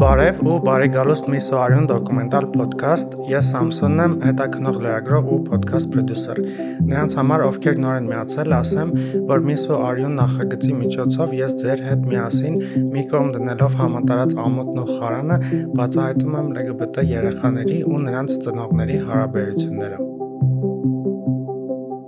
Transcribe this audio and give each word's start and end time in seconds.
Բարև 0.00 0.38
ու 0.40 0.54
բարեկալուստ 0.64 1.28
Միսոարյուն 1.34 1.88
դոկումենտալ 1.90 2.48
ոդքասթ։ 2.54 3.18
Ես 3.28 3.50
Սամսոնն 3.52 4.00
եմ, 4.06 4.16
հետաքնող 4.30 4.80
լրագրող 4.86 5.28
ու 5.34 5.38
ոդքասթ 5.52 5.92
պրոդյուսեր։ 5.92 6.42
Նրանց 6.88 7.18
համար, 7.20 7.46
ովքեր 7.50 7.78
նոր 7.84 8.00
են 8.00 8.10
միացել, 8.14 8.56
ասեմ, 8.62 8.96
որ 9.28 9.46
Միսոարյուն 9.52 10.18
նախագծի 10.22 10.74
միջոցով 10.80 11.38
ես 11.42 11.60
ձեր 11.60 11.86
հետ 11.90 12.10
միասին 12.16 12.60
մի 12.96 13.06
կողմ 13.12 13.32
դնելով 13.36 13.80
համատարած 13.84 14.36
ամոթն 14.48 14.84
ու 14.86 14.90
խարանը 14.96 15.40
բացահայտում 15.76 16.40
եմ 16.40 16.52
LGBT 16.64 17.08
երեխաների 17.12 17.80
ու 17.84 18.04
նրանց 18.08 18.38
ծնողների 18.46 19.02
հարաբերությունները։ 19.12 20.15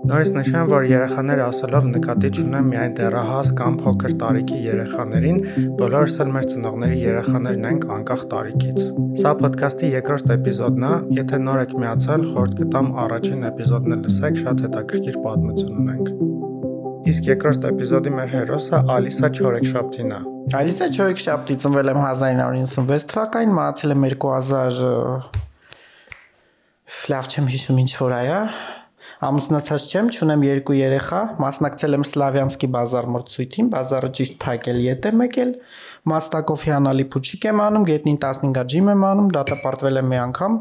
Նորից 0.09 0.30
նշեմ, 0.32 0.70
որ 0.70 0.84
երեխաներ 0.88 1.40
ասելով 1.45 1.86
նկատի 1.93 2.29
չունեմ 2.32 2.68
միայն 2.72 2.93
դեռահաս 2.96 3.48
կամ 3.58 3.75
փոքր 3.82 4.12
տարիքի 4.22 4.61
երեխաներին, 4.64 5.40
բոլորս 5.76 6.14
էլ 6.25 6.31
մեր 6.32 6.46
ծնողների 6.53 6.96
երեխաներն 7.03 7.67
ենք 7.68 7.84
անկախ 7.96 8.22
տարիքից։ 8.31 8.79
Սա 9.21 9.32
ոդքասթի 9.43 9.90
երկրորդ 9.93 10.32
էպիզոդն 10.36 10.86
է, 10.89 10.93
եթե 11.18 11.40
նոր 11.44 11.61
եք 11.67 11.75
միացել, 11.82 12.25
խորհուրդ 12.31 12.54
կտամ 12.62 12.89
առաջին 13.04 13.44
էպիզոդն 13.50 13.96
լսեք, 14.08 14.40
շատ 14.48 14.64
հետաքրքիր 14.64 15.21
պատմություն 15.29 15.76
ունենք։ 15.82 16.07
Իսկ 17.12 17.29
երկրորդ 17.29 17.68
էպիզոդի 17.68 18.14
մեր 18.17 18.32
հերոսը 18.32 18.81
Ալիսա 18.96 19.29
Չորեքշապտին 19.36 20.09
է։ 20.17 20.22
Ալիսա 20.56 20.89
Չորեքշապտի 20.89 21.59
ծնվել 21.68 21.93
եմ 21.93 22.00
1996 22.06 23.06
թվականին, 23.12 23.53
մահացել 23.61 23.93
եմ 23.98 24.09
2000 24.17 25.46
լավ 27.09 27.29
չեմ 27.29 27.46
հիշում 27.53 27.79
ինչ 27.84 27.93
որ 28.00 28.12
այա 28.22 28.40
Ամուսնացած 29.29 29.86
չեմ, 29.89 30.11
ճունեմ 30.14 30.44
երկու 30.46 30.76
երեխա, 30.79 31.21
մասնակցել 31.43 31.96
եմ 31.98 32.05
Սլավյանսկի 32.08 32.69
բազար 32.75 33.08
մրցույթին, 33.14 33.70
բազարը 33.72 34.11
ճիշտ 34.19 34.36
փակել 34.44 34.78
ետ 34.84 35.09
եմ 35.09 35.25
եկել, 35.27 35.53
Մաստակով 36.09 36.62
հիանալի 36.69 37.05
փուչիկ 37.12 37.48
եմ 37.48 37.59
անում, 37.64 37.89
գետնին 37.89 38.20
15-ա 38.23 38.62
ջիմ 38.73 38.92
եմ 38.95 39.03
անում, 39.09 39.33
դատապարտվել 39.34 40.01
եմ 40.01 40.09
մի 40.12 40.20
անգամ, 40.29 40.55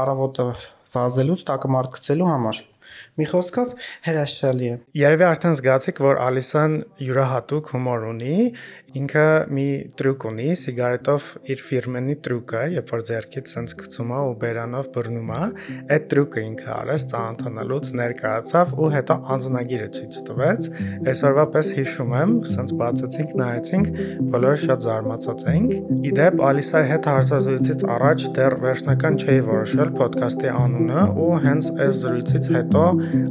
առավոտը 0.00 0.46
վազելուց, 0.96 1.44
տակը 1.50 1.70
մարդկցելու 1.76 2.28
համար։ 2.30 2.60
Մի 3.20 3.26
խոսքով 3.30 3.72
հրաշալի 4.06 4.68
է։ 4.70 4.74
Երևի 5.00 5.24
արդեն 5.26 5.56
զգացիք, 5.58 6.00
որ 6.04 6.20
Ալիսան 6.24 6.74
յուրահատուկ 7.06 7.70
հումոր 7.74 8.04
ունի, 8.10 8.36
ինքը 8.98 9.24
մի 9.54 9.66
տրյուկ 9.98 10.24
ունի, 10.30 10.46
սիգարետով 10.60 11.26
իր 11.52 11.62
ֆիրմենի 11.66 12.16
տրյուկը, 12.26 12.62
երբ 12.74 12.92
որ 12.94 13.04
ձեռքից 13.10 13.52
սենց 13.54 13.74
գցում 13.80 14.10
է 14.10 14.20
ու 14.30 14.34
բերանով 14.40 14.88
բռնում 14.96 15.30
է, 15.36 15.42
այդ 15.94 16.08
տրյուկը 16.10 16.44
ինքը 16.50 16.70
արեց 16.74 17.04
ծանոթանալուց 17.12 17.90
ներկայացավ 18.00 18.74
ու 18.80 18.90
հետո 18.94 19.16
անձնագիրը 19.36 19.88
ցույց 20.00 20.18
տվեց։ 20.30 20.68
Այսօրվա 21.10 21.44
պես 21.54 21.70
հիշում 21.80 22.14
եմ, 22.20 22.34
սենց 22.50 22.74
բացեցինք, 22.80 23.34
նայեցինք, 23.40 23.90
բոլորը 24.34 24.60
շատ 24.64 24.84
զարմացած 24.86 25.46
էինք։ 25.54 25.70
Իդեպ 26.10 26.44
Ալիսայի 26.50 26.90
հետ 26.90 27.10
հարցազրույցից 27.10 27.86
առաջ 27.94 28.26
դեռ 28.40 28.58
վերջնական 28.64 29.20
չէի 29.20 29.44
որոշել 29.50 29.94
ոդքասթի 30.00 30.50
անունը 30.60 31.06
ու 31.20 31.30
հենց 31.46 31.70
այս 31.80 32.00
զրույցից 32.00 32.50
հետո 32.56 32.84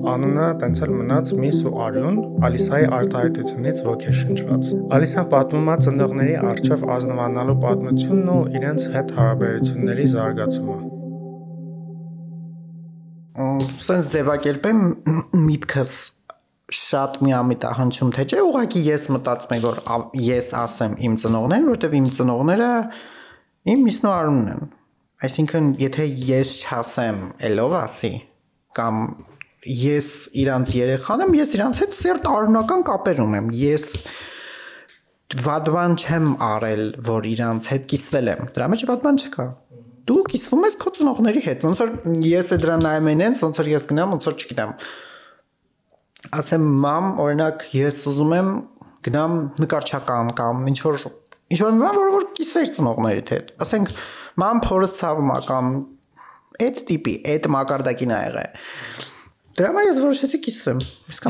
Անունը 0.10 0.48
տենց 0.62 0.82
էլ 0.86 0.92
մնաց 1.00 1.32
Միս 1.40 1.60
ու 1.70 1.74
Արյուն, 1.86 2.18
Ալիսայի 2.48 2.88
արտահայտությունից 3.00 3.82
ոգեշնչված։ 3.90 4.72
Ալիսան 4.98 5.28
պատմում 5.50 5.70
է 5.74 5.76
ծնողների 5.82 6.34
արչև 6.46 6.82
ազնվանալու 6.94 7.54
պատմությունն 7.64 8.28
ու 8.30 8.42
իրենց 8.60 8.84
հետ 8.94 9.14
հարաբերությունների 9.18 10.06
զարգացումը։ 10.14 10.76
Սենց 13.86 14.12
ձևակերպեմ 14.14 14.84
միտքս 15.48 15.96
շատ 16.80 17.18
միամիտ 17.26 17.66
է 17.66 17.74
հնչում 17.80 18.14
թե 18.14 18.28
չէ, 18.30 18.44
ուղղակի 18.46 18.84
ես 18.92 19.08
մտածում 19.16 19.56
եմ 19.58 19.66
որ 19.66 19.82
ես 20.30 20.54
ասեմ 20.62 20.96
իմ 21.10 21.18
ծնողներին, 21.26 21.68
որովհետև 21.74 21.98
իմ 22.00 22.10
ծնողները 22.20 22.72
իմ 23.74 23.86
Միսնո 23.90 24.16
Արունն 24.20 24.54
են։ 24.54 24.66
Այսինքն, 25.26 25.76
եթե 25.82 26.10
ես 26.30 26.56
չասեմ, 26.62 27.24
ելով 27.50 27.78
ասի 27.80 28.16
կամ 28.78 29.06
ես 29.66 30.10
իրանց 30.46 30.76
երեխան 30.78 31.26
եմ, 31.26 31.40
ես 31.42 31.56
իրանց 31.58 31.82
հետ 31.84 31.98
սերտ 31.98 32.30
արունական 32.38 32.86
կապեր 32.88 33.24
ունեմ։ 33.26 33.50
Ես 33.60 33.88
վադվան 35.38 35.96
չեմ 36.00 36.30
արել, 36.42 36.84
որ 37.06 37.28
իրանց 37.30 37.68
հետ 37.70 37.84
կիսվել 37.92 38.30
եմ։ 38.32 38.48
Դրա 38.56 38.68
մեջ 38.74 38.84
վադվան 38.90 39.20
չկա։ 39.20 39.46
Դու 40.10 40.22
կիսվում 40.34 40.64
ես 40.66 40.78
քո 40.82 40.92
ծնողների 40.98 41.44
հետ, 41.46 41.66
ոնց 41.70 41.82
որ 41.84 41.92
ես 42.26 42.50
է 42.50 42.58
դրան 42.64 42.82
նայում 42.86 43.10
են, 43.14 43.22
ոնց 43.44 43.60
որ 43.62 43.70
ես 43.70 43.86
գնամ, 43.92 44.16
ոնց 44.16 44.26
որ 44.30 44.38
չգիտեմ։ 44.40 44.74
Ասեմ, 46.40 46.66
մամ, 46.86 47.12
օրինակ, 47.26 47.68
ես 47.78 48.00
ուզում 48.10 48.34
եմ 48.40 48.50
գնամ 49.06 49.38
նկարչական 49.62 50.34
կամ 50.40 50.66
ինչ 50.74 50.80
որ 50.88 51.06
ինչ 51.50 51.60
որ 51.62 51.78
բան, 51.84 52.00
որ 52.00 52.12
որ 52.16 52.26
կիսվեր 52.40 52.74
ծնողներիդ 52.80 53.32
հետ։ 53.36 53.54
Ասենք, 53.66 53.94
մամ 54.44 54.60
փորձ 54.66 54.98
ցավում 55.00 55.30
է 55.30 55.40
կամ 55.50 55.72
այդ 56.66 56.82
տիպի, 56.90 57.16
այդ 57.36 57.48
մակարդակին 57.54 58.14
ա 58.18 58.20
եղել 58.26 59.08
Դրա 59.60 59.72
համար 59.74 59.88
ես 59.90 59.98
որոշեցի 60.04 60.40
կիսվեմ։ 60.46 60.84
Իսկ 61.14 61.26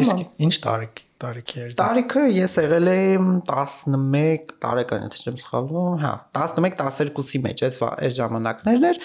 ինչ 0.46 0.56
տարիք 0.66 1.00
տարիքի 1.20 1.58
էր։ 1.64 1.72
Տարիքը 1.80 2.22
ես 2.32 2.54
եղել 2.60 2.88
եմ 2.92 3.26
11 3.50 4.54
տարեկան, 4.64 5.02
եթե 5.08 5.18
չեմ 5.24 5.38
սխալվում, 5.42 5.96
հա, 6.04 6.12
11-12-ի 6.40 7.40
մեջ 7.46 7.58
այս 7.68 7.78
այս 7.90 8.14
ժամանակներն 8.20 8.84
էր, 8.90 8.98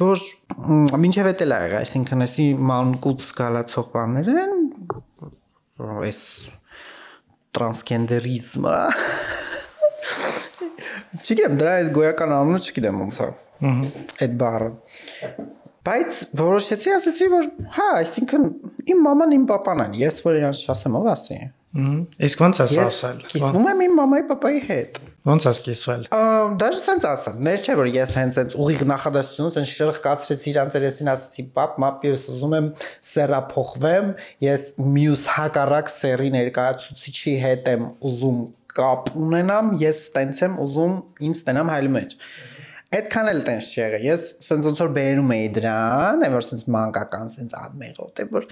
որ 0.00 0.16
մինչև 1.04 1.14
էդ 1.32 1.40
էլ 1.44 1.52
ա 1.52 1.54
եղել, 1.64 1.80
այսինքն 1.82 2.20
էսի 2.28 2.46
մանկուց 2.70 3.20
գալացող 3.40 3.86
բաներ 3.96 4.26
են, 4.44 4.52
այս 5.98 6.20
տրանսգենդերիզմը։ 7.58 8.78
Չգիտեմ, 11.18 11.54
դրա 11.60 11.72
այդ 11.82 11.88
գոյական 11.98 12.30
անունը 12.38 12.60
չգիտեմ 12.64 12.96
ոնց 13.04 13.16
է։ 13.20 13.22
Ահա։ 13.68 13.86
Այդ 14.24 14.32
բառը 14.38 14.68
բայց 15.88 16.16
որոշեցի 16.36 16.92
ասեցի 16.96 17.28
որ 17.32 17.46
հա 17.76 17.86
այսինքն 18.00 18.44
իմ 18.92 19.00
մաման 19.06 19.34
իմ 19.38 19.44
papan 19.48 19.84
են 19.86 19.94
ես 19.98 20.20
որ 20.26 20.40
իրանց 20.40 20.64
չասեմ 20.68 20.98
ով 21.00 21.08
ասի 21.14 21.38
իսկ 21.68 22.42
ո՞նց 22.46 22.58
ես 22.62 22.74
ասել 22.80 23.18
կիսվում 23.28 23.66
եմ 23.68 23.80
իմ 23.84 23.96
մամայի 23.98 24.24
papai 24.30 24.52
հետ 24.64 25.00
ո՞նց 25.28 25.46
ես 25.48 25.58
կիսվել 25.66 26.06
դաժե 26.62 26.80
sense 26.80 27.08
ասեմ 27.10 27.42
ներ 27.44 27.60
չէ 27.60 27.74
որ 27.80 27.90
ես 27.92 28.14
հենց 28.16 28.38
հենց 28.40 28.56
ուղիղ 28.64 28.84
նախադասությունը 28.88 29.52
sense 29.52 29.74
շրխկացրեցի 29.76 30.48
իրանց 30.54 30.78
երեսին 30.78 31.12
ասեցի 31.12 31.44
պապ 31.58 31.78
մապ 31.84 32.06
ես 32.08 32.24
ուզում 32.32 32.56
եմ 32.58 32.70
սերա 33.10 33.40
փոխվեմ 33.52 34.12
ես 34.48 34.64
մյուս 34.96 35.24
հակառակ 35.36 35.92
սերի 35.92 36.30
ներկայացուցիչի 36.38 37.34
հետ 37.44 37.72
եմ 37.76 37.88
ուզում 38.08 38.40
կապ 38.78 39.12
ունենամ 39.28 39.74
ես 39.84 40.04
տենց 40.16 40.44
եմ 40.48 40.60
ուզում 40.64 40.96
ինձ 41.28 41.44
տենամ 41.48 41.74
հայլի 41.74 41.92
մեջ 41.98 42.16
Այդքան 42.88 43.28
էլ 43.28 43.40
տենց 43.44 43.66
չի 43.68 43.80
եղել։ 43.82 44.04
Ես 44.06 44.22
սենց 44.46 44.66
ոնց 44.68 44.78
որ 44.80 44.92
բերում 44.96 45.32
էի 45.34 45.48
դրան, 45.58 46.22
այն 46.24 46.36
որ 46.38 46.44
սենց 46.46 46.62
մանկական 46.72 47.32
սենց 47.34 47.56
ադմեղոտ 47.58 48.22
է 48.22 48.24
որ 48.32 48.46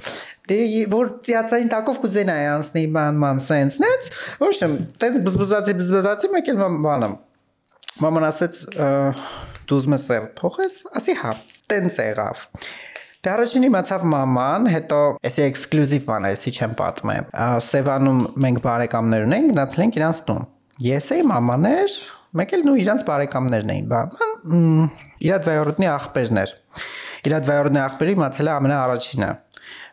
դե 0.50 0.58
որ 0.92 1.12
ծիածային 1.28 1.70
տակով 1.72 2.00
կուզենայի 2.02 2.48
անցնի 2.52 2.82
ման 2.96 3.22
ման 3.22 3.40
սենսնից, 3.46 4.10
ոչ 4.42 4.52
եմ, 4.66 4.74
տենց 5.00 5.16
բզբզացի 5.24 5.76
բզբզացի 5.80 6.30
մեկ 6.36 6.50
էլ 6.52 6.60
բանամ։ 6.84 7.16
Մաման 8.04 8.26
ասեց 8.28 8.60
դու 8.76 9.78
ուզում 9.80 9.96
ես 9.96 10.04
սեր 10.10 10.28
փոխես, 10.36 10.76
ասի 11.00 11.16
հա, 11.22 11.32
տենց 11.72 11.96
եղավ։ 12.04 12.42
Դե 13.24 13.32
առաջին 13.32 13.64
իմացավ 13.66 14.04
մաման, 14.12 14.68
հետո 14.70 14.98
էսի 15.26 15.42
էքսկլյուզիվ 15.46 16.04
բան 16.06 16.26
է, 16.28 16.34
էսի 16.36 16.52
չեմ 16.60 16.76
պատմեմ։ 16.78 17.32
Սևանում 17.66 18.20
մենք 18.44 18.60
բարեկամներ 18.66 19.26
ունենք, 19.26 19.48
գնացել 19.54 19.84
ենք 19.86 19.98
իրանց 19.98 20.20
տուն։ 20.28 20.44
Ես 20.86 21.08
էի 21.16 21.24
մամաներ, 21.32 21.96
մեկ 22.36 22.54
էլ 22.56 22.64
նու 22.66 22.76
իրանց 22.82 23.04
բարեկամներն 23.10 23.74
էին, 23.76 23.90
բա 23.92 24.00
իրադ 25.26 25.46
վայորդնի 25.50 25.90
աղբերներ։ 25.96 26.54
Իրադ 27.26 27.46
վայորդնի 27.50 27.80
աղբերի 27.86 28.16
մացել 28.22 28.50
է 28.50 28.54
ամենաառաջինը 28.56 29.30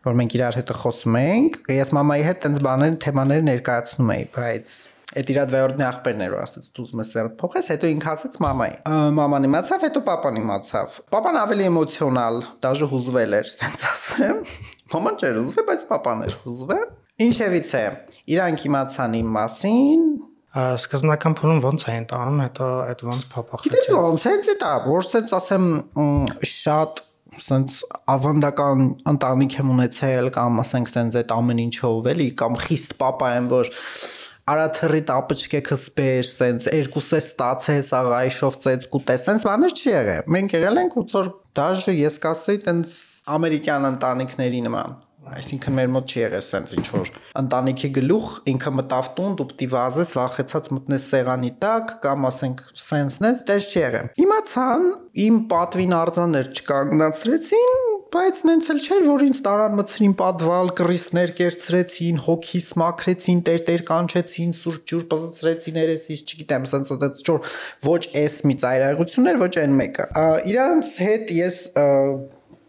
որ 0.03 0.17
մենք 0.19 0.33
իրար 0.35 0.57
հետ 0.59 0.71
խոսում 0.81 1.15
ենք, 1.19 1.53
ես 1.71 1.91
մամայի 1.95 2.25
հետ 2.27 2.41
տենց 2.43 2.57
բաներ, 2.65 2.97
թեմաներ 3.03 3.45
ներկայացնում 3.47 4.11
էի, 4.13 4.25
բայց 4.35 4.75
այդ 5.13 5.29
իրադ 5.29 5.51
վայորդնի 5.53 5.85
աղբերներ 5.87 6.31
որ 6.33 6.41
ասաց 6.43 6.67
դու 6.73 6.83
ուզում 6.83 7.01
ես 7.03 7.09
սերտ 7.13 7.33
փոխես, 7.39 7.67
հետո 7.73 7.89
ինքը 7.93 8.09
ասաց 8.13 8.37
մամայի։ 8.43 8.75
Մաման 9.17 9.47
իմացավ, 9.47 9.83
հետո 9.85 10.01
papan 10.07 10.39
իմացավ։ 10.41 10.95
Papan 11.13 11.37
ավելի 11.43 11.67
էմոցիոնալ, 11.69 12.39
դաժե 12.65 12.87
հուզվել 12.93 13.37
էր, 13.37 13.51
տենց 13.61 13.85
ասեմ։ 13.93 14.41
Մաման 14.93 15.19
չէր 15.21 15.39
հուզվել, 15.39 15.67
բայց 15.69 15.85
papan 15.93 16.25
էր 16.25 16.37
հուզվել։ 16.43 16.87
Ինչևից 17.23 17.73
է, 17.77 17.85
իրանք 18.33 18.65
իմացան 18.73 19.17
իմ 19.21 19.33
մասին, 19.37 20.07
սկզբնական 20.53 21.35
փուլում 21.39 21.61
ոնց 21.63 21.85
էին 21.89 22.05
տանում, 22.11 22.41
հետո 22.43 22.67
այդ 22.91 22.99
ոնց 23.09 23.23
փոփոխվեց։ 23.33 23.71
Գիտես 23.73 23.87
ոնց 23.97 24.25
է 24.53 24.55
դա, 24.61 24.73
որ 24.85 25.07
սենց 25.07 25.33
ասեմ 25.39 25.65
շատ 26.53 27.01
սենց 27.41 27.77
ավանդական 28.13 28.83
ընտանիք 29.09 29.55
եմ 29.63 29.71
ունեցել 29.73 30.29
կամ 30.35 30.59
ասենք 30.63 30.91
տենց 30.93 31.17
այդ 31.23 31.33
ամեն 31.33 31.61
ինչով 31.63 32.09
էլի 32.13 32.27
կամ 32.41 32.57
խիստ 32.61 32.93
papa 32.99 33.31
եմ 33.39 33.47
որ 33.53 33.71
արա 34.53 34.67
թրի 34.77 35.01
տապճկեքը 35.07 35.77
սպեր, 35.79 36.25
սենց 36.29 36.67
երկուսը 36.75 37.19
ստացես, 37.23 37.89
աղայշով 37.99 38.57
ծեց 38.65 38.87
կուտես, 38.91 39.23
սենց 39.29 39.45
բաներ 39.47 39.75
չի 39.79 39.87
եղել։ 39.93 40.27
Մենք 40.35 40.55
եղել 40.57 40.81
ենք 40.83 40.97
ոնց 40.99 41.15
որ 41.17 41.29
դաժե 41.57 41.95
ես 41.95 42.19
կասեի 42.27 42.61
տենց 42.67 42.97
ամերիկյան 43.37 43.89
ընտանիքների 43.93 44.61
նման 44.67 44.97
Այսինքն 45.23 45.75
մեր 45.77 45.91
մոտ 45.93 46.13
չի 46.13 46.19
եղել 46.19 46.43
սենց 46.43 46.73
ինչ 46.77 46.85
որ 46.93 47.11
ընտանիքի 47.41 47.89
գլուխ 47.97 48.27
ինքը 48.53 48.73
մտավ 48.79 49.09
տուն, 49.17 49.37
դու 49.39 49.47
պիտի 49.53 49.69
վազես, 49.73 50.11
վախեցած 50.19 50.69
մտնես 50.75 51.07
սեղանի 51.13 51.51
տակ 51.63 51.95
կամ 52.03 52.27
ասենք 52.29 52.61
սենսնես, 52.83 53.41
դες 53.47 53.69
չի 53.71 53.79
եղել։ 53.83 54.11
Իմացան, 54.25 54.85
իմ 55.23 55.39
պատվին 55.53 55.97
արձաներ 56.03 56.51
չկանգնացրեցին, 56.53 57.81
բայց 58.13 58.39
նենց 58.45 58.67
էլ 58.69 58.79
չէր 58.83 59.05
որ 59.07 59.23
ինձ 59.25 59.37
տարան 59.45 59.77
մցրին 59.79 60.11
պատվալ 60.19 60.67
կռիսներ 60.77 61.31
կերծրեցին 61.39 62.19
հոգիս 62.27 62.67
մաքրեցին 62.81 63.39
տեր-տեր 63.47 63.83
կանչեցին 63.87 64.53
սուրճ 64.59 64.83
ջուր 64.91 65.07
բզծրեցին 65.13 65.79
երեսից 65.81 66.21
չգիտեմ 66.33 66.67
սենց 66.73 66.93
այդպես 66.93 67.25
ճոր 67.29 67.57
ոչ 67.87 68.03
էս 68.21 68.37
մի 68.51 68.57
ծայրահեղություններ 68.63 69.41
ոչ 69.41 69.51
այն 69.63 69.75
մեկը 69.81 70.07
իրանց 70.53 70.93
հետ 71.07 71.35
ես 71.39 71.59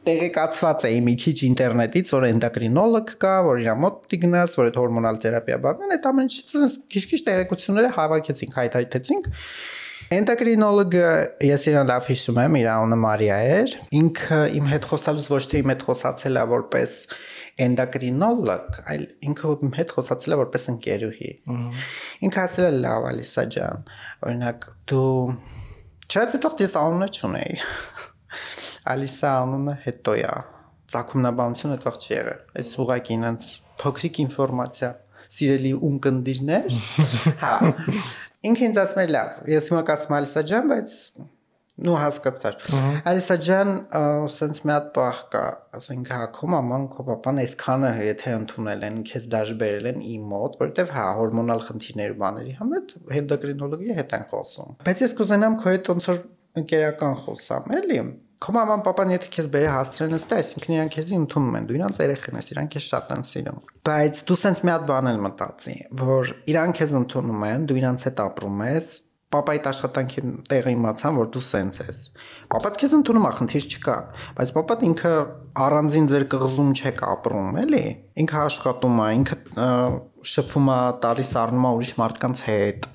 տեղեկացված 0.05 0.85
էի 0.89 0.99
մի 1.05 1.15
քիչ 1.23 1.35
ինտերնետից, 1.49 2.11
որ 2.15 2.27
էնդոկրինոլոգ 2.29 3.13
կա, 3.25 3.33
որ 3.47 3.63
իր 3.65 3.71
մոտ 3.85 3.97
պիտի 4.05 4.19
գնաս, 4.25 4.57
որ 4.61 4.69
այդ 4.71 4.79
հորմոնալ 4.81 5.21
թերապիա 5.25 5.59
բանն, 5.65 5.95
այդ 5.95 6.09
ամեն 6.11 6.29
ինչից 6.29 6.77
քիչ-քիչ 6.95 7.21
տեղեկությունները 7.29 7.93
հավաքեցինք, 7.95 8.59
հայթայթեցինք։ 8.61 9.29
Էնդոկրինոլոգը 10.15 11.11
ես 11.49 11.63
իրան 11.71 11.89
լավ 11.89 12.09
հիշում 12.13 12.41
եմ, 12.45 12.57
իր 12.61 12.67
անունը 12.75 12.99
Մարիա 13.05 13.39
էր։ 13.55 13.77
Ինքը 13.99 14.41
իմ 14.59 14.67
հետ 14.69 14.89
խոսալուց 14.91 15.29
ոչ 15.33 15.43
թե 15.49 15.63
իմ 15.65 15.73
հետ 15.73 15.85
խոսացել 15.89 16.37
է 16.37 16.45
որպես 16.53 16.93
էնդոկրինոլոգ, 17.65 18.79
այլ 18.93 19.05
ինքը 19.31 19.53
իմ 19.65 19.73
հետ 19.79 19.95
խոսացել 19.97 20.35
է 20.35 20.39
որպես 20.45 20.69
ընկերուհի։ 20.75 21.31
Ինքը 22.29 22.43
ասել 22.45 22.67
է 22.69 22.73
լավ, 22.85 23.07
Ալիսա 23.15 23.45
ջան, 23.55 23.85
օրինակ 24.29 24.67
դու 24.93 25.13
Չէ, 26.05 26.27
դեռ 26.35 26.61
ես 26.61 26.75
անունը 26.79 27.07
չունեի։ 27.17 27.55
Ալիսա 28.85 29.31
անունը 29.45 29.75
հետո 29.85 30.15
է։ 30.21 30.33
Ցակումնաբանությունը 30.95 31.77
այդvað 31.79 32.01
չի 32.05 32.11
եղել։ 32.15 32.41
Այս 32.61 32.73
ուղակի 32.85 33.15
ինձ 33.15 33.47
փոքրիկ 33.81 34.19
ինֆորմացիա 34.25 34.91
սիրելի 35.35 35.73
ունկնդիրներ։ 35.89 36.81
Հա։ 37.45 37.55
Ինքը 38.45 38.67
ինձ 38.69 38.81
ասում 38.83 39.01
է 39.01 39.07
լավ, 39.15 39.39
ես 39.55 39.71
հիմա 39.71 39.81
կասեմ 39.89 40.17
Ալիսա 40.19 40.43
ջան, 40.51 40.67
բայց 40.75 40.97
նու 41.85 41.95
հասկացար։ 41.99 42.59
Ալիսա 43.11 43.37
ջան, 43.47 43.71
սենց 44.31 44.61
մի 44.69 44.73
հատ 44.75 44.91
բախ 44.95 45.23
կա, 45.33 45.43
ասենք 45.79 46.11
հա 46.15 46.29
քո 46.37 46.51
մաման, 46.53 46.85
քո 46.93 47.07
papan 47.09 47.41
այսքանը 47.43 47.91
եթե 48.05 48.35
ընդունել 48.39 48.85
են, 48.89 49.01
քեզ 49.09 49.27
դաժ 49.33 49.51
բերել 49.65 49.89
են 49.91 50.05
իմ 50.13 50.29
մոտ, 50.35 50.59
որովհետև 50.61 50.93
հա 50.95 51.07
հորմոնալ 51.19 51.65
խնդիրներ 51.71 52.15
բաների 52.21 52.55
համար 52.61 52.95
էնդոկրինոլոգի 53.25 53.99
հետ 53.99 54.15
են 54.21 54.29
խոսում։ 54.31 54.79
Բայց 54.85 55.03
ես 55.09 55.17
կուզենամ 55.19 55.59
քո 55.65 55.75
հետ 55.75 55.91
ոնց 55.95 56.09
որ 56.13 56.23
ընկերական 56.63 57.19
խոսամ, 57.25 57.75
էլի 57.81 57.99
քո 58.43 58.55
մաման 58.55 58.83
papan 58.85 59.13
եթե 59.15 59.31
քեզ 59.35 59.49
բերե 59.55 59.69
հասցրեն 59.75 60.17
ըստե, 60.19 60.39
այսինքն 60.43 60.75
իրանք 60.75 60.95
քեզի 60.95 61.19
ընդունում 61.21 61.59
են, 61.59 61.69
դու 61.69 61.77
իրանք 61.79 62.01
երեխեն 62.05 62.39
ես, 62.41 62.51
իրանք 62.55 62.75
քեզ 62.75 62.89
շատ 62.91 63.13
են 63.15 63.25
սիրում։ 63.31 63.61
Բայց 63.89 64.21
դու 64.29 64.39
սենց 64.41 64.63
մի 64.65 64.73
հատ 64.75 64.87
բան 64.91 65.11
էլ 65.13 65.21
մտածի, 65.25 65.77
որ 66.03 66.33
իրանք 66.55 66.79
քեզ 66.81 66.95
ընդունում 67.01 67.47
են, 67.49 67.67
դու 67.71 67.79
իրանք 67.81 68.07
հետ 68.09 68.23
ապրում 68.25 68.65
ես, 68.65 68.89
papaիդ 69.35 69.69
աշխատանքի 69.71 70.25
տեղը 70.51 70.73
իմացան, 70.75 71.19
որ 71.21 71.29
դու 71.35 71.45
սենց 71.45 71.79
ես։ 71.85 72.01
Papaդ 72.55 72.81
քեզ 72.81 72.97
ընդունում 73.01 73.29
է, 73.29 73.33
խնդիր 73.39 73.69
չկա, 73.75 73.97
բայց 74.39 74.53
papaդ 74.59 74.85
ինքը 74.89 75.13
առանձին 75.65 76.09
ձեր 76.15 76.25
կղզում 76.35 76.73
չեք 76.75 77.05
ապրում, 77.11 77.61
էլի։ 77.65 77.85
Ինքը 78.25 78.41
աշխատում 78.45 78.99
է, 79.05 79.07
ինքը 79.19 79.39
շփվում 80.25 80.69
է, 80.73 80.79
տալիս 81.05 81.31
առնում 81.41 81.67
է 81.69 81.71
ուրիշ 81.79 81.93
մարդկանց 82.01 82.41
հետ։ 82.47 82.87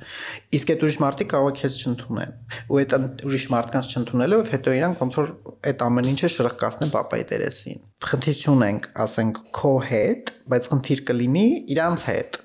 Իսկ 0.57 0.71
այդ 0.73 0.85
ուրիշ 0.87 0.97
մարդիկ 1.03 1.29
կարող 1.33 1.49
է 1.49 1.55
քեզ 1.59 1.77
չընդունեն։ 1.83 2.33
Ու 2.69 2.79
այդ 2.79 2.95
ուրիշ 3.29 3.45
մարդկանց 3.53 3.91
չընդունելով 3.93 4.51
հետո 4.55 4.75
իրանք 4.79 5.03
ոնց 5.05 5.17
որ 5.19 5.31
այդ 5.69 5.85
ամեն 5.89 6.11
ինչը 6.15 6.31
շրխկացնեն 6.39 6.93
papai 6.95 7.21
դերեսին։ 7.29 7.81
Խնդիր 8.09 8.43
չունենք, 8.49 8.91
ասենք 9.05 9.41
քո 9.59 9.73
հետ, 9.89 10.33
բայց 10.49 10.69
խնդիր 10.73 11.03
կլինի 11.09 11.47
իրանց 11.75 12.07
հետ 12.09 12.39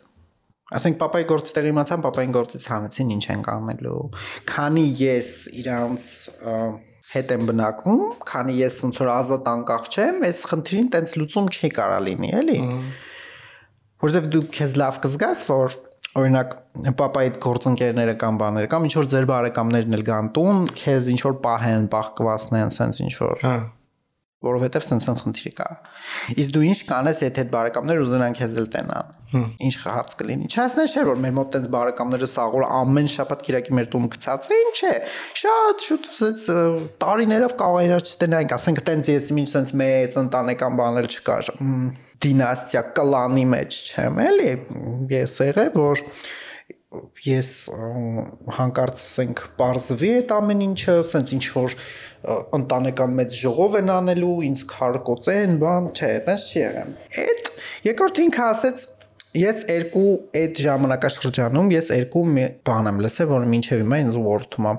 Ասենք 0.72 0.96
papai 0.96 1.26
գործի 1.28 1.52
տեղ 1.58 1.66
իմացան, 1.68 2.02
papai-ին 2.06 2.30
գործից 2.32 2.66
հանեցին, 2.70 3.10
ինչ 3.14 3.24
են 3.34 3.42
կանելու։ 3.44 3.98
Քանի 4.48 4.84
ես 4.96 5.28
իրանց 5.60 6.06
հետ 7.14 7.34
եմ 7.34 7.44
բնակվում, 7.50 8.04
քանի 8.30 8.54
ես 8.62 8.78
ոնց 8.84 9.00
որ 9.02 9.10
ազատ 9.14 9.50
անկախ 9.52 9.90
չեմ, 9.92 10.22
այս 10.24 10.40
խնդրին 10.50 10.88
տենց 10.94 11.12
լուծում 11.20 11.50
չի 11.52 11.70
կարա 11.76 11.98
լինի, 12.08 12.30
էլի։ 12.40 12.58
Որտեվ 14.04 14.30
դու 14.32 14.42
քեզ 14.56 14.74
լավ 14.80 14.98
կզգաս, 15.04 15.44
որ 15.52 15.78
օրինակ 16.24 16.58
papai-ի 16.96 17.30
գործընկերները 17.44 18.16
կամ 18.24 18.40
բաները 18.40 18.72
կամ 18.72 18.88
ինչ 18.88 18.94
որ 18.98 19.08
ձեր 19.12 19.30
բարեկամներն 19.30 19.96
էլ 19.98 20.04
գան 20.08 20.28
տուն, 20.38 20.60
քեզ 20.80 21.08
ինչ 21.14 21.22
որ 21.28 21.38
պահեն, 21.44 21.88
բախկվացնեն, 21.94 22.76
սենց 22.78 23.00
ինչ 23.04 23.14
որ։ 23.20 23.44
Հա 23.44 23.56
որովհետև 24.44 24.84
սենց 24.84 25.22
խնդիր 25.24 25.54
կա։ 25.58 25.68
Իսկ 26.34 26.54
դու 26.54 26.64
ինչ 26.68 26.78
կանես, 26.88 27.20
եթե 27.24 27.44
այդ 27.44 27.52
բարեկամները 27.54 28.04
ուզենան 28.04 28.36
քեզ 28.38 28.56
էլ 28.60 28.68
տենան։ 28.74 29.12
Ինչ 29.34 29.74
հարց 29.82 30.12
կլինի։ 30.20 30.48
Չասնես 30.54 30.94
չէ 30.94 31.04
որ 31.08 31.18
մեր 31.24 31.32
մոտ 31.34 31.48
տենց 31.54 31.64
բարեկամները 31.74 32.28
սաղոր 32.30 32.66
ամեն 32.78 33.08
շաբաթ 33.14 33.40
Կիրակի 33.48 33.74
մեր 33.74 33.88
տուն 33.94 34.06
գցած 34.14 34.46
է, 34.46 34.58
ինչ 34.64 34.78
է։ 34.84 34.94
Շատ 35.42 35.86
շուտ 35.88 36.10
սենց 36.18 36.46
տարիներով 37.02 37.56
կարող 37.64 37.88
իրար 37.88 38.06
չտենայինք, 38.14 38.54
ասենք 38.54 38.82
տենց 38.90 39.10
ես 39.14 39.28
ինչ 39.34 39.48
սենց 39.54 39.74
մեծ 39.82 40.18
ընտանեկան 40.22 40.78
բաներ 40.78 41.10
չկար 41.10 41.50
դինաստիա 42.24 42.82
կլանի 42.94 43.44
մեջ 43.50 43.80
չեմ, 43.90 44.22
էլի։ 44.24 44.52
Ես 45.10 45.34
եղե 45.44 45.66
որ 45.74 46.04
ես 47.24 47.50
հանկարծ 48.58 49.04
ասենք 49.04 49.44
parzvi 49.58 50.10
այդ 50.20 50.34
ամեն 50.38 50.64
ինչը, 50.68 50.96
ասենց 51.04 51.34
ինչ 51.36 51.44
որ 51.54 51.76
ընտանեկան 52.58 53.14
մեծ 53.20 53.38
ժողով 53.44 53.78
են 53.80 53.92
անելու, 53.94 54.34
ինձ 54.48 54.64
քարկոծեն, 54.74 55.56
բան, 55.64 55.88
չէ, 55.94 56.10
այդպես 56.18 56.48
չի 56.50 56.58
եղել։ 56.64 56.92
Այդ 57.24 57.52
երկրորդ 57.90 58.22
ինքը 58.24 58.44
ասեց 58.54 58.86
Ես 59.34 59.64
երկու 59.66 60.10
այդ 60.38 60.60
ժամանակաշրջանում 60.62 61.70
ես 61.74 61.88
երկու 61.90 62.20
բան 62.68 62.88
եմ 62.92 63.00
լսել, 63.02 63.28
որ 63.32 63.46
մինչև 63.50 63.80
հիմա 63.82 63.96
ինձ 64.04 64.18
որդում 64.28 64.68
է 64.70 64.74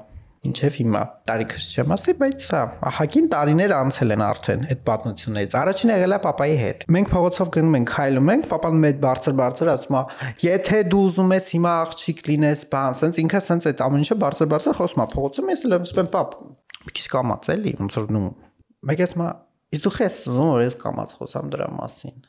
ինչև 0.49 0.77
հիմա 0.79 1.01
տարիքս 1.29 1.65
չեմ 1.75 1.93
ասի, 1.95 2.13
բայց 2.21 2.47
հա, 2.51 2.61
ահագին 2.89 3.29
տարիներ 3.33 3.73
անցել 3.75 4.15
են 4.15 4.23
արդեն 4.25 4.65
այդ 4.75 4.83
պատմություններից։ 4.89 5.57
Առաջինը 5.61 5.95
եղել 5.95 6.15
է 6.15 6.19
papai 6.25 6.49
հետ։ 6.61 6.85
Մենք 6.95 7.11
փողոցով 7.15 7.51
գնում 7.55 7.77
ենք, 7.79 7.91
քայլում 7.95 8.31
ենք, 8.35 8.47
papan 8.51 8.79
մեծ 8.85 8.99
բարձր-բարձր 9.05 9.71
ասում 9.75 9.97
է, 9.99 10.03
եթե 10.45 10.81
դու 10.91 11.01
ուզում 11.05 11.33
ես 11.35 11.49
հիմա 11.55 11.73
աղջիկ 11.85 12.21
լինես, 12.29 12.63
բան, 12.75 12.99
սենց 13.01 13.21
ինքը 13.25 13.41
սենց 13.45 13.69
այդ 13.71 13.83
ամեն 13.85 14.05
ինչը 14.05 14.19
բարձր-բարձր 14.25 14.79
խոսում 14.81 15.03
է 15.05 15.09
փողոցում, 15.15 15.51
ես 15.55 15.65
էլ 15.65 15.77
ասում 15.79 16.03
եմ, 16.05 16.11
պապ, 16.15 16.37
մի 16.85 16.95
քիչ 16.95 17.07
կամած 17.15 17.51
էլի, 17.55 17.75
ոնց 17.81 17.99
որ 17.99 18.13
նու։ 18.15 18.29
Մեկ 18.85 19.01
ես 19.01 19.15
մա 19.17 19.29
իսկ 19.75 19.85
դու 19.85 19.93
խես 19.95 20.17
ուզում 20.29 20.49
որ 20.51 20.61
ես 20.61 20.75
կամած 20.81 21.13
խոսամ 21.19 21.47
դրա 21.55 21.67
մասին։ 21.75 22.19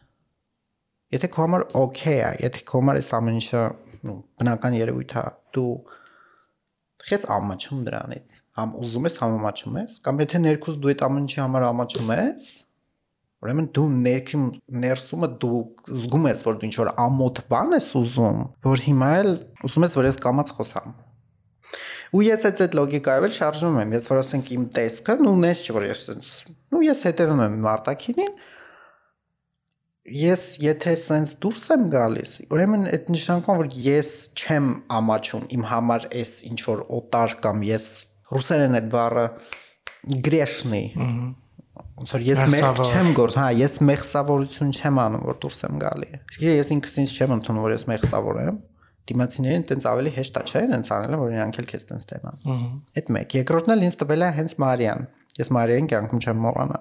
Եթե 1.14 1.28
քո 1.30 1.42
համար 1.44 1.64
օքեյ 1.78 2.20
է, 2.26 2.30
եթե 2.42 2.62
քո 2.66 2.80
համար 2.80 2.98
այս 3.00 3.10
ամեն 3.18 3.36
ինչը 3.40 3.62
բնական 4.06 4.76
երևույթ 4.80 5.14
է, 5.20 5.24
դու 5.56 5.74
խես 7.06 7.24
ամաչում 7.36 7.82
դրանից։ 7.86 8.38
Համ 8.58 8.76
ուզում 8.82 9.06
ես, 9.06 9.16
համ 9.22 9.34
ամաչում 9.36 9.78
ես, 9.80 9.96
կամ 10.06 10.22
եթե 10.24 10.40
ներքուս 10.46 10.78
դու 10.82 10.92
այդ 10.92 11.04
ամեն 11.06 11.26
ինչի 11.26 11.40
համար 11.42 11.66
ամաչում 11.66 12.12
ես, 12.16 12.46
ուրեմն 13.46 13.66
դու 13.76 13.86
ներքին 14.06 14.46
ներսումը 14.86 15.28
դու 15.44 15.58
զգում 16.02 16.28
ես, 16.32 16.44
որ 16.46 16.56
դու 16.56 16.68
ինչ 16.70 16.76
որ 16.82 16.92
ամոթ 17.06 17.42
բան 17.52 17.76
ես 17.76 17.88
ուզում, 18.00 18.40
որ 18.66 18.84
հիմա 18.86 19.10
էլ 19.20 19.30
ուզում 19.68 19.86
ես, 19.86 19.98
որ 20.00 20.08
ես 20.10 20.22
կամած 20.26 20.54
խոսամ 20.56 20.96
Ու 22.14 22.22
ես 22.22 22.44
այդ 22.46 22.60
այդ 22.64 22.74
լոգիկայով 22.78 23.24
էլ 23.26 23.32
շարժվում 23.36 23.78
եմ, 23.82 23.94
ես 23.96 24.04
որ 24.12 24.18
ասենք 24.20 24.50
իմ 24.54 24.66
տեսքը, 24.76 25.14
նու 25.26 25.32
նես 25.42 25.62
չի 25.66 25.74
որ 25.76 25.86
ես 25.88 26.02
նու 26.72 26.82
ես 26.86 27.00
հետևում 27.06 27.42
եմ 27.46 27.56
Մարտակինին, 27.66 28.36
ես 30.12 30.42
եթե 30.62 30.92
սենց 31.00 31.32
դուրս 31.42 31.64
եմ 31.74 31.86
գալիս, 31.92 32.32
ուրեմն 32.54 32.84
այդ 32.92 33.08
նշանակում 33.14 33.58
որ 33.62 33.70
ես 33.86 34.10
չեմ 34.36 34.68
ամաչում 34.98 35.48
իմ 35.56 35.64
համար 35.70 36.06
էս 36.20 36.30
ինչ 36.50 36.60
որ 36.66 36.84
օտար 36.98 37.34
կամ 37.46 37.64
ես 37.66 37.86
ռուսերեն 38.36 38.78
այդ 38.80 38.88
բառը 38.94 39.26
գրեշնի։ 40.26 40.84
Ոնց 41.96 42.12
որ 42.12 42.24
ես 42.26 42.40
մեղ 42.52 42.80
չեմ 42.86 43.10
գործ, 43.16 43.36
հա, 43.40 43.46
ես 43.56 43.74
մեղսավորություն 43.88 44.72
չեմ 44.76 44.98
անում, 45.06 45.22
որ 45.26 45.38
դուրս 45.42 45.60
եմ 45.66 45.78
գալի։ 45.82 46.08
Իսկ 46.16 46.42
ես 46.46 46.72
ինքս 46.76 46.96
ինձ 47.02 47.14
չեմ 47.16 47.34
ընդունում, 47.36 47.64
որ 47.66 47.74
ես 47.76 47.86
մեղսավոր 47.90 48.40
եմ 48.46 48.58
դիմացիներին 49.06 49.64
տենց 49.70 49.86
ավելի 49.86 50.12
հեշտ 50.16 50.38
է, 50.40 50.42
չէ՞, 50.50 50.62
հենց 50.72 50.88
անելը, 50.96 51.18
որ 51.20 51.34
իրանք 51.36 51.58
էլ 51.62 51.68
քեզ 51.70 51.84
տենց 51.90 52.06
տենան։ 52.10 52.38
Այդ 52.96 53.10
մեկ։ 53.16 53.36
Երկրորդն 53.36 53.74
էլ 53.76 53.84
ինձ 53.86 53.96
տվել 54.02 54.24
է 54.26 54.30
հենց 54.36 54.54
Մարիան։ 54.62 55.04
Ես 55.36 55.50
Մարիային 55.56 55.90
կյանքում 55.92 56.22
չեմ 56.26 56.40
մոռանա։ 56.46 56.80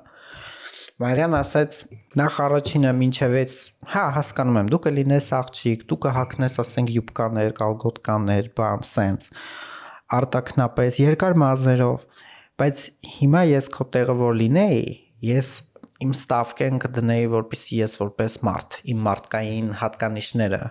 Մարիան 1.03 1.33
ասաց 1.35 1.77
նախ 2.19 2.35
առաջինը 2.45 2.91
մինչև 2.99 3.33
այդ 3.39 3.55
հա 3.93 4.03
հասկանում 4.15 4.59
եմ 4.61 4.69
դու 4.71 4.79
կլինես 4.85 5.27
աղջիկ 5.39 5.83
դու 5.89 5.97
կհակնես 6.05 6.55
ասենք 6.63 6.93
յուբկաներ 6.95 7.51
կալգոտկաներ 7.57 8.47
բան 8.59 8.85
սենց 8.89 9.27
արտակնապես 10.19 10.99
երկար 11.01 11.37
մազերով 11.41 12.07
բայց 12.61 12.85
հիմա 13.17 13.43
ես 13.51 13.69
քո 13.75 13.89
տեղը 13.97 14.15
որ 14.23 14.39
լինեի 14.39 14.87
ես 15.35 15.51
իմ 16.05 16.15
ստավկեն 16.15 16.81
կդնեի 16.85 17.29
որպեսի 17.35 17.83
ես 17.83 17.99
որպես 18.05 18.39
մարդ 18.47 18.79
իմ 18.95 19.05
մարդկային 19.09 19.69
հատկանիշները 19.83 20.63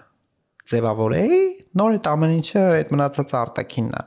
ձևավորեի, 0.70 1.40
նոր 1.76 1.96
այդ 1.98 2.06
ամեն 2.14 2.34
ինչը 2.38 2.62
այդ 2.78 2.92
մնացած 2.94 3.34
արտակինն 3.40 3.96
է։ 4.00 4.04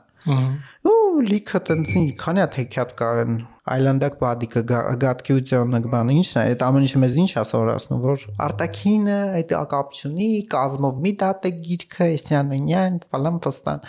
Ու 0.90 0.97
լիքը 1.28 1.58
տենց 1.68 1.94
քանի 2.20 2.42
հատ 2.42 2.56
հեքիաթ 2.58 2.92
կան 2.98 3.38
այլանդակ 3.74 4.14
բադիկը 4.22 4.62
գատկիությունը 5.04 5.80
բանը 5.94 6.14
ի՞նչն 6.18 6.38
է 6.38 6.44
այդ 6.44 6.62
ամեն 6.68 6.86
ինչը 6.88 7.00
մեզ 7.04 7.18
ինչ 7.22 7.30
ասորացնում 7.42 8.04
որ 8.04 8.24
արտակինը 8.46 9.18
այդ 9.38 9.54
կապ 9.72 9.98
չունի 9.98 10.30
կազմով 10.54 11.00
մի 11.06 11.12
դատ 11.22 11.48
է 11.48 11.52
գիրքը 11.68 12.08
իսյանանյան 12.18 13.00
ֆալամ 13.12 13.40
ֆստան 13.48 13.84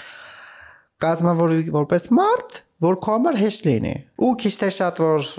կազմավորի 1.06 1.62
որպես 1.80 2.10
մարդ 2.20 2.60
որ 2.90 3.00
քո 3.04 3.16
համար 3.18 3.40
հեշտ 3.40 3.70
լինի 3.70 3.96
ու 4.26 4.34
քիչ 4.44 4.54
թե 4.64 4.70
շատ 4.80 5.02
որ 5.04 5.30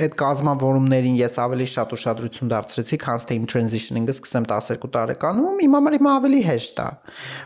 այդ 0.00 0.14
կազմավորումներին 0.18 1.16
ես 1.18 1.34
ավելի 1.42 1.66
շատ 1.68 1.90
ուշադրություն 1.96 2.50
դարձրեցի, 2.52 2.98
քան 3.02 3.24
թե 3.28 3.36
իմ 3.36 3.44
transitioning-ը 3.52 4.14
սկսեմ 4.16 4.46
12 4.50 4.88
տարեկանում, 4.96 5.60
իմ 5.66 5.76
համար 5.76 5.96
իմ 5.98 6.08
ավելի 6.12 6.40
հեշտ 6.46 6.80
է, 6.82 6.86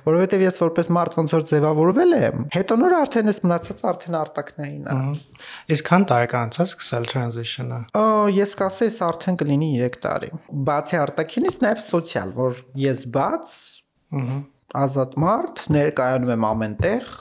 որովհետև 0.06 0.44
ես 0.46 0.60
որպես 0.62 0.90
մարդ 0.96 1.18
ոնց 1.20 1.34
որ 1.36 1.44
ձևավորվել 1.50 2.16
եմ, 2.16 2.46
հետո 2.56 2.78
նոր 2.80 2.96
արդեն 3.00 3.30
ես 3.32 3.40
մնացած 3.46 3.84
արդեն 3.90 4.18
արտակնային 4.20 4.86
է։ 4.86 4.96
Իսկ 5.74 5.90
քան 5.90 6.08
տարեկան 6.14 6.46
անցա 6.46 6.66
սկսել 6.70 7.10
transition-ը։ 7.12 7.80
ես 8.36 8.56
կասեի, 8.62 8.90
ես 8.94 8.98
արդեն 9.10 9.40
կլինի 9.42 9.70
3 9.82 10.00
տարի։ 10.06 10.32
Բացի 10.70 11.00
արտակինից 11.02 11.60
նաև 11.66 11.82
սոցիալ, 11.82 12.34
որ 12.40 12.60
ես 12.86 13.06
բաց, 13.16 13.56
ազատ 14.86 15.16
մարդ, 15.26 15.64
ներկայանում 15.76 16.36
եմ 16.36 16.50
ամենտեղ, 16.54 17.14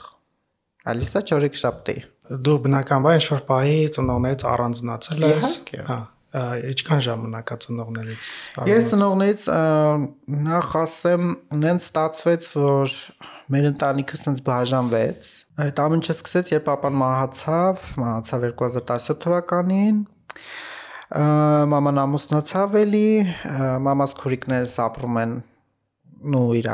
Ալիսա 0.85 1.23
ճորեքշապտի 1.25 1.95
Դու 2.25 2.57
բնականաբար 2.65 3.17
ինչ 3.19 3.25
որ 3.35 3.41
պահի 3.49 3.79
ծնողներից 3.95 4.45
առանձնացել 4.55 5.25
ես։ 5.29 5.55
Հա 5.89 5.97
ինչքան 6.35 7.01
ժամանակ 7.05 7.51
է 7.53 7.57
ծնողներից 7.63 8.29
Ես 8.67 8.87
ծնողներից 8.91 9.45
նախ 10.47 10.71
ասեմ, 10.81 11.29
նենց 11.63 11.87
ստացվեց, 11.87 12.49
որ 12.59 12.95
մեր 13.55 13.67
ընտանիքը 13.71 14.19
sense 14.19 14.43
բաժանվեց։ 14.43 15.31
Այդ 15.65 15.81
ամենը 15.85 16.15
սկսեց, 16.15 16.51
երբ 16.55 16.67
papan 16.67 16.99
մահացավ, 16.99 17.87
մահացավ 18.03 18.45
2017 18.51 19.19
թվականին։ 19.25 20.03
Մաման 21.71 22.03
ամուսնացավ 22.03 22.79
էլի, 22.83 23.09
մամաս 23.87 24.15
քուրիկներս 24.19 24.79
ապրում 24.89 25.19
են 25.23 25.37
նո 26.35 26.47
իր 26.59 26.71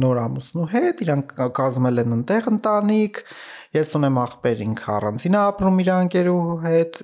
նոր 0.00 0.20
ամուսնու 0.24 0.66
հետ, 0.74 1.00
իրանք 1.04 1.32
կազմել 1.58 2.02
են 2.04 2.16
ընտեղ 2.20 2.50
ընտանիք, 2.50 3.22
ես 3.76 3.94
ունեմ 4.00 4.20
աղբեր 4.24 4.62
ինքը 4.66 4.92
առանձին 4.96 5.38
ապրում 5.40 5.80
իր 5.84 5.90
անկերու 5.96 6.44
հետ, 6.64 7.00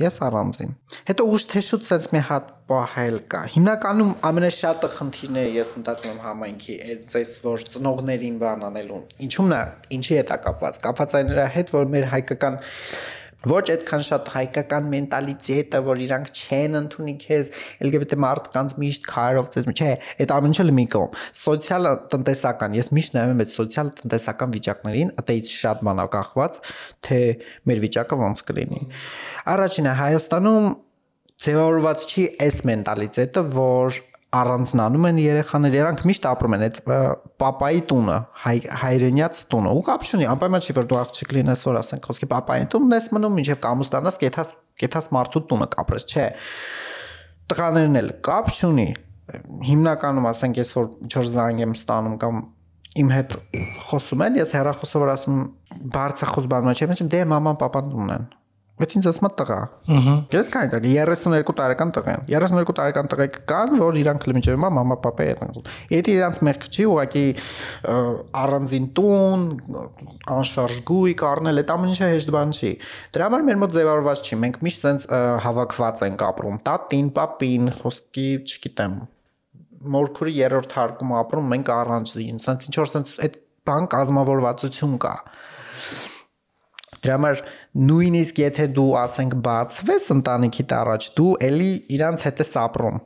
ես 0.00 0.16
առանձին։ 0.24 0.72
Հետո 1.10 1.26
ուշ 1.34 1.44
թեշուց 1.50 1.90
sense 1.90 2.14
մի 2.14 2.22
հատ 2.30 2.50
պահել 2.70 3.16
կա։ 3.32 3.40
Հիմնականում 3.54 4.12
ամենաշատը 4.30 4.90
խնդիրները 4.96 5.52
ես 5.58 5.72
մտածում 5.76 6.10
եմ 6.10 6.20
համայնքի 6.24 6.76
այդպես 6.86 7.32
որ 7.44 7.64
ծնողներին 7.74 8.38
բան 8.40 8.66
անելուն։ 8.70 9.04
Ինչու՞մն 9.26 9.56
է, 9.56 9.62
ինչի 9.98 10.18
հետ 10.20 10.30
է 10.30 10.38
կապված։ 10.46 10.80
Կապված 10.86 11.16
այն 11.20 11.32
նրա 11.34 11.46
հետ, 11.56 11.74
որ 11.76 11.90
մեր 11.96 12.08
հայկական 12.14 12.60
ոչ 13.48 13.62
այդքան 13.72 14.02
շատ 14.04 14.30
հայկական 14.34 14.88
մենտալիտետը, 14.92 15.80
որ 15.86 16.02
իրանք 16.04 16.30
չեն 16.40 16.78
ընդունի 16.80 17.14
քեզ 17.22 17.50
LGBT 17.86 18.18
մարդկանց 18.24 18.74
միշտ 18.82 19.08
քարով 19.10 19.48
ծեզ, 19.54 19.70
չէ, 19.70 19.92
այդ 20.20 20.34
ամենը 20.36 20.66
լի 20.68 20.74
մի 20.76 20.84
կողմ։ 20.94 21.16
Սոցիալ 21.40 21.88
տնտեսական, 22.12 22.76
ես 22.80 22.92
միշտ 22.98 23.16
նայում 23.16 23.32
եմ 23.32 23.42
այդ 23.44 23.54
սոցիալ 23.54 23.92
տնտեսական 24.00 24.54
վիճակներին, 24.58 25.14
ըտեից 25.24 25.54
շատ 25.56 25.82
բան 25.88 26.04
կախված, 26.10 26.60
թե 27.08 27.20
մեր 27.70 27.82
վիճակը 27.86 28.20
ոնց 28.20 28.44
կլինի։ 28.50 28.80
Առաջինը 29.54 29.96
Հայաստանում 30.00 30.70
ձևավորված 31.40 32.06
չի 32.10 32.24
այս 32.44 32.56
մենտալիտետը, 32.68 33.42
որ 33.56 34.00
առանձնանում 34.30 35.06
են 35.08 35.16
երեխաները, 35.20 35.78
իրանք 35.80 36.02
միշտ 36.06 36.26
ապրում 36.30 36.54
են 36.54 36.64
այդ 36.66 36.76
papai 37.40 37.80
տունը, 37.90 38.18
հայ, 38.44 38.54
հայրենյաց 38.82 39.40
տունը։ 39.50 39.72
Ու 39.74 39.82
կապ 39.88 40.06
չունի, 40.06 40.26
անպայման 40.30 40.64
չի 40.66 40.76
որ 40.78 40.86
դու 40.90 40.98
աղջիկ 41.00 41.34
լինես, 41.34 41.64
որ 41.66 41.78
ասենք 41.80 42.06
խոսքի 42.10 42.28
papai 42.30 42.58
տունն 42.70 42.94
ես 42.94 43.08
մնում, 43.16 43.34
մինչև 43.40 43.60
կամուստանաս, 43.66 44.20
կեթաս 44.22 44.52
կեթաս 44.80 45.10
մարդու 45.18 45.42
տունը 45.50 45.68
կապրես, 45.74 46.06
չէ։ 46.14 46.26
Տղաներն 47.50 48.00
էլ 48.00 48.10
կապ 48.30 48.50
չունի։ 48.54 48.88
Հիմնականում 49.66 50.30
ասենք 50.30 50.60
ես 50.62 50.74
որ 50.78 50.90
ինչ 51.10 51.12
որ 51.18 51.30
զանգ 51.34 51.64
եմ 51.66 51.74
ստանում 51.74 52.18
կամ 52.22 52.42
իմ 53.00 53.14
հետ 53.14 53.34
խոսում 53.90 54.24
են, 54.26 54.38
ես 54.40 54.54
հեռախոսով 54.58 55.10
ասում 55.14 55.42
բարձրախոս 55.94 56.50
բանա 56.50 56.74
չեմ, 56.78 56.94
դե 57.14 57.20
մաման 57.30 57.58
papan 57.60 57.90
տունն 57.90 58.14
են 58.16 58.30
Բայց 58.80 58.94
ինձ 58.96 59.06
ասում 59.10 59.26
է 59.26 59.30
տղա։ 59.40 59.58
Ահա։ 59.96 60.14
Ես 60.32 60.48
կան 60.54 60.70
դա 60.72 60.78
32 60.80 61.54
տարեկան 61.60 61.90
տղա 61.96 62.12
են։ 62.14 62.22
32 62.32 62.74
տարեկան 62.78 63.10
տղեկ 63.12 63.36
կան, 63.50 63.74
որ 63.80 63.98
իրանք 64.00 64.26
լմիջում 64.30 64.64
է 64.66 64.70
մամա 64.76 64.96
պապա 65.04 65.26
հետ 65.28 65.42
են։ 65.44 65.68
Եթե 65.92 66.14
իրանք 66.16 66.40
մեղք 66.48 66.66
չի, 66.70 66.86
ուղղակի 66.90 67.24
առանձին 68.40 68.88
տուն, 68.96 69.44
անշարժ 70.36 70.80
գույք 70.90 71.24
առնել, 71.30 71.60
այդ 71.60 71.72
ամեն 71.76 71.92
ինչը 71.94 72.10
հեշտ 72.14 72.32
բան 72.36 72.54
չի։ 72.56 72.72
Դրա 73.16 73.28
համար 73.30 73.46
մեր 73.50 73.60
մոտ 73.60 73.76
ձևավորված 73.76 74.24
չի։ 74.24 74.40
Մենք 74.40 74.60
միշտ 74.64 74.86
sense 74.86 75.20
հավաքված 75.44 76.04
ենք 76.08 76.24
ապրում։ 76.30 76.60
Տատին, 76.70 77.10
պապին, 77.20 77.70
խոսքի, 77.80 78.28
չգիտեմ, 78.48 78.96
մորքուրի 79.96 80.34
երրորդ 80.40 80.76
հարկում 80.76 81.14
ապրում, 81.20 81.52
մենք 81.54 81.72
առանձին, 81.76 82.40
sense 82.44 82.68
ինչ 82.68 82.80
որ 82.80 82.90
sense 82.90 83.20
այդ 83.24 83.38
բան 83.68 83.90
կազմավորվածություն 83.94 84.96
կա։ 85.04 85.14
Դրա 87.00 87.18
համար 87.20 87.42
նույնիսկ 87.90 88.40
եթե 88.44 88.66
դու 88.76 88.88
ասենք 89.00 89.36
բացվես 89.46 90.08
ընտանիքիդ 90.16 90.74
առաջ, 90.80 91.06
դու 91.20 91.30
էլի 91.50 91.70
իրանց 91.96 92.26
հետ 92.28 92.42
ես 92.44 92.52
ապրում։ 92.64 92.98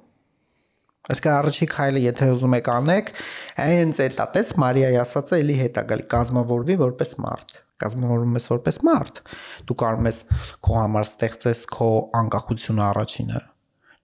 Այսինքն 1.04 1.34
առաջի 1.34 1.66
քայլը 1.74 2.00
եթե 2.04 2.30
ուզում 2.32 2.54
եք 2.58 2.68
անեք, 2.74 3.10
հենց 3.60 3.98
այդ 4.04 4.20
է, 4.24 4.26
տես 4.34 4.52
Մարիայի 4.62 4.98
ասածը 5.04 5.40
էլի 5.44 5.56
հետ 5.58 5.80
է 5.82 5.84
գալի, 5.90 6.06
կազմավորվի 6.14 6.76
որպես 6.80 7.12
մարդ 7.24 7.58
կազմավորվում 7.82 8.38
ես 8.38 8.46
որպես 8.52 8.78
մարդ 8.86 9.18
դու 9.68 9.76
կարող 9.82 10.08
ես 10.08 10.20
քո 10.64 10.76
համար 10.78 11.08
ստեղծես 11.08 11.62
քո 11.74 11.88
անկախությունը 12.20 12.84
առաջինը 12.86 13.42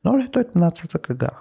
նոր 0.08 0.20
հետո 0.24 0.42
այդ 0.42 0.52
մնացածը 0.56 1.00
կգա 1.06 1.32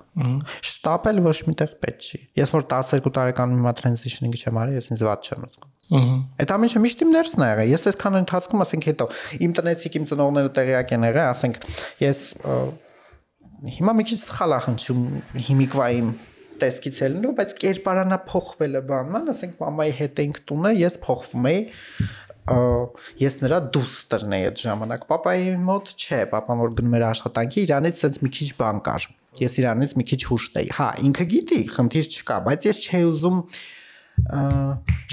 շտապել 0.70 1.22
ոչ 1.26 1.38
միտեղ 1.50 1.76
պետք 1.86 2.08
չի 2.10 2.22
ես 2.42 2.56
որ 2.58 2.68
12 2.76 3.14
տարեկանում 3.18 3.62
հիմա 3.64 3.76
transitioning 3.82 4.40
չեմ 4.40 4.62
արել 4.64 4.80
ես 4.80 4.92
ինձ 4.94 5.06
ված 5.10 5.30
չեմ 5.32 5.46
Ահա։ 5.90 6.16
Այդ 6.40 6.52
ամենը 6.54 6.82
միշտ 6.84 7.00
իմ 7.06 7.14
ներսն 7.16 7.44
է 7.44 7.50
եղել։ 7.50 7.72
Ես 7.74 7.86
այսքան 7.90 8.18
ընթացքում, 8.20 8.64
ասենք 8.66 8.88
հետո 8.90 9.08
իմ 9.46 9.54
տնեցիկ, 9.58 9.96
իմ 10.00 10.06
ծնողները 10.10 10.52
տեղյակ 10.60 10.94
են 10.96 11.06
եղել, 11.10 11.30
ասենք 11.34 11.58
ես 12.04 12.20
հիմա 13.80 13.96
մի 13.98 14.06
քիչ 14.10 14.18
սխալ 14.20 14.56
ախնչում 14.60 15.02
հիմիկվա 15.50 15.88
իմ 16.00 16.12
տեսքից 16.60 17.00
ելնելու, 17.00 17.34
բայց 17.40 17.54
կերպարանա 17.64 18.18
փոխվել 18.30 18.78
է 18.80 18.82
բանման, 18.90 19.30
ասենք 19.34 19.60
մամայի 19.64 19.94
հետ 20.00 20.22
էինք 20.24 20.40
տունը, 20.50 20.72
ես 20.80 20.98
փոխվում 21.06 21.50
էի 21.50 21.62
ես 22.50 23.36
նրա 23.44 23.60
դուստրն 23.76 24.36
էի 24.36 24.46
այդ 24.50 24.62
ժամանակ։ 24.64 25.04
Պապայի 25.10 25.52
մոտ 25.70 25.92
չէ, 25.94 26.22
պապան 26.32 26.64
որ 26.64 26.72
գնում 26.80 26.96
էր 26.98 27.06
աշխատանքի, 27.10 27.66
իրանից 27.68 28.02
sense 28.02 28.24
մի 28.26 28.32
քիչ 28.40 28.48
բան 28.60 28.82
կար։ 28.88 29.06
Ես 29.40 29.58
իրանից 29.62 29.94
մի 30.00 30.06
քիչ 30.10 30.22
հուշտ 30.30 30.58
էի։ 30.64 30.72
Հա, 30.80 30.88
ինքը 31.10 31.28
գիտի, 31.36 31.60
խնդիր 31.76 32.10
չկա, 32.10 32.40
բայց 32.50 32.68
ես 32.70 32.82
չէի 32.90 33.04
ուզում 33.10 33.38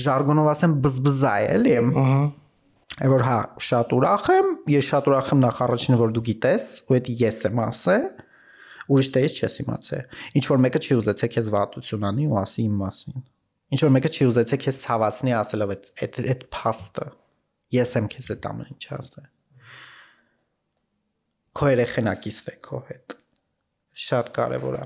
ժարգոնով 0.03 0.51
ասեմ 0.53 0.77
բզբզա 0.85 1.37
էլի։ 1.57 1.79
Ահա 1.87 2.21
Այ 2.97 3.11
որ 3.13 3.23
հա 3.27 3.39
շատ 3.61 3.91
ուրախ 3.93 4.27
եմ, 4.33 4.47
ես 4.73 4.87
շատ 4.89 5.09
ուրախ 5.11 5.27
եմ 5.35 5.41
նախ 5.43 5.59
առաջինը 5.67 5.97
որ 6.01 6.13
դու 6.17 6.23
գիտես, 6.29 6.65
ու 6.89 7.01
դա 7.05 7.17
ես 7.21 7.41
եմ 7.45 7.61
ասել, 7.67 8.07
ուրիշ 8.97 9.11
տես 9.17 9.37
չես 9.37 9.57
իմացել։ 9.67 10.05
Ինչ 10.41 10.45
որ 10.49 10.63
մեկը 10.65 10.81
չի 10.81 10.97
ուզեցել 11.03 11.31
քեզ 11.35 11.51
վատություն 11.53 12.07
անի 12.09 12.29
ու 12.31 12.39
ասի 12.41 12.65
իմ 12.65 12.79
մասին։ 12.81 13.19
Ինչ 13.77 13.81
որ 13.85 13.93
մեկը 13.97 14.13
չի 14.17 14.29
ուզեցել 14.31 14.61
քեզ 14.65 14.81
ցավացնի 14.87 15.37
ասելով 15.37 15.75
այդ 15.77 15.87
այդ 16.07 16.19
այդ 16.33 16.45
փաստը։ 16.57 17.07
Ես 17.77 17.95
եմ 18.01 18.11
քեզ 18.17 18.33
այդ 18.33 18.49
ամեն 18.53 18.73
ինչ 18.73 18.85
ասել։ 18.97 19.31
Քո 21.57 21.71
երեխեն 21.73 22.11
ակիսվե 22.17 22.55
քո 22.65 22.81
հետ։ 22.87 23.17
Շատ 24.07 24.33
կարևոր 24.41 24.77
է։ 24.77 24.85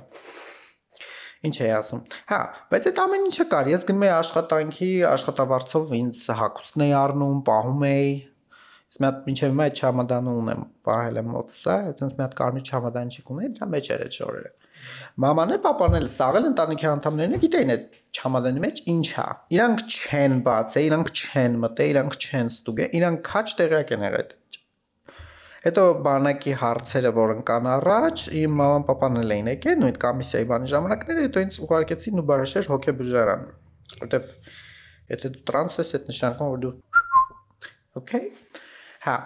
Ինչ 1.40 1.56
էի 1.64 1.70
ասում։ 1.72 2.00
Հա, 2.28 2.38
բայց 2.68 2.86
այդ 2.90 2.98
ամեն 3.00 3.22
ինչը 3.30 3.44
կար։ 3.52 3.68
Ես 3.70 3.84
գնում 3.88 4.02
էի 4.04 4.10
աշխատանքի, 4.12 4.88
աշխատավարձով 5.10 5.94
ինձ 5.96 6.18
հակուսն 6.40 6.84
էի 6.84 6.92
առնում, 7.00 7.38
պահում 7.48 7.84
էի։ 7.90 8.10
Ես 8.90 9.00
մի 9.00 9.06
հատ 9.08 9.22
մինչև 9.30 9.52
հիմա 9.54 9.66
այդ 9.70 9.80
չամադանը 9.80 10.34
ունեմ, 10.40 10.64
պահել 10.90 11.20
եմ 11.20 11.30
մոտս, 11.30 11.60
այտենց 11.70 12.16
մի 12.18 12.24
հատ 12.26 12.34
կարմիր 12.40 12.70
չամադանчик 12.70 13.32
ունեի, 13.34 13.50
դրա 13.56 13.68
մեջ 13.70 13.90
էր 13.94 14.04
այդ 14.04 14.18
շորերը։ 14.20 14.52
Մաման 15.20 15.54
էլ 15.54 15.60
papan 15.64 15.96
էլ 16.00 16.08
սաղել 16.10 16.48
ընտանիքի 16.50 16.88
անդամներն 16.90 17.36
է 17.36 17.40
գիտեին 17.44 17.72
այդ 17.76 17.86
չամադանի 18.20 18.62
մեջ 18.64 18.82
ինչ 18.90 19.08
է։ 19.20 19.26
Իրանք 19.56 19.84
չեն 19.86 20.36
բացե, 20.46 20.84
իրանք 20.90 21.12
չեն 21.20 21.58
մտե, 21.64 21.88
իրանք 21.94 22.16
չեն 22.20 22.50
ստուգե, 22.50 22.88
իրանք 23.00 23.22
քաչ 23.30 23.46
տեղյակ 23.60 23.92
են 23.96 24.06
եղել 24.08 24.30
Հետո 25.60 25.82
բանակի 26.06 26.52
հարցերը, 26.56 27.10
որ 27.16 27.32
ընկան 27.34 27.66
առաջ, 27.74 28.22
իմ 28.40 28.54
մաման 28.60 28.84
papan 28.88 29.18
էլ 29.20 29.34
էին 29.34 29.50
եկել 29.52 29.80
նույն 29.82 29.98
կոմիսիայի 30.04 30.46
բանի 30.52 30.70
ժամանակները, 30.72 31.24
հետո 31.26 31.42
ինձ 31.44 31.58
ուղարկեցին 31.66 32.22
ու 32.22 32.24
բարաշեր 32.30 32.70
հոգեբուժարան, 32.70 33.42
որտեվ 34.00 34.30
եթե 35.12 35.32
դու 35.34 35.42
տրանս 35.50 35.76
ես, 35.82 35.90
այդ 35.98 36.08
նշանակում 36.14 36.54
որ 36.54 36.62
դու 36.64 36.72
Okay։ 38.00 38.30
Հա, 39.04 39.16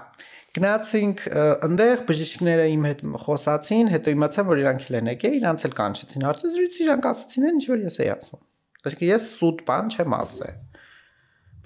Գնացինք 0.55 1.23
այնտեղ 1.67 2.03
բժիշկները 2.09 2.67
իմ 2.71 2.85
հետ 2.87 3.00
խոսացին, 3.25 3.88
հետո 3.91 4.12
իմացա 4.14 4.45
որ 4.47 4.61
իրանք 4.62 4.85
էլ 4.87 4.97
են 5.00 5.11
եկել, 5.11 5.35
իրանց 5.41 5.64
էլ 5.67 5.75
կանչեցին 5.81 6.26
հարցազրույց, 6.29 6.79
իրանք 6.85 7.09
ասացին 7.11 7.47
ինչ 7.50 7.62
որ 7.73 7.83
ես 7.85 7.99
էի 8.05 8.11
ասում։ 8.14 8.43
Այսինքն 8.85 9.09
ես 9.09 9.26
սուտ 9.35 9.64
բան 9.67 9.91
չեմ 9.95 10.14
ասել 10.21 10.55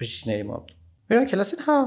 բժիշկների 0.01 0.47
մոտ։ 0.49 0.73
Իրանք 1.13 1.35
էլ 1.37 1.45
ասին, 1.45 1.63
հա, 1.69 1.77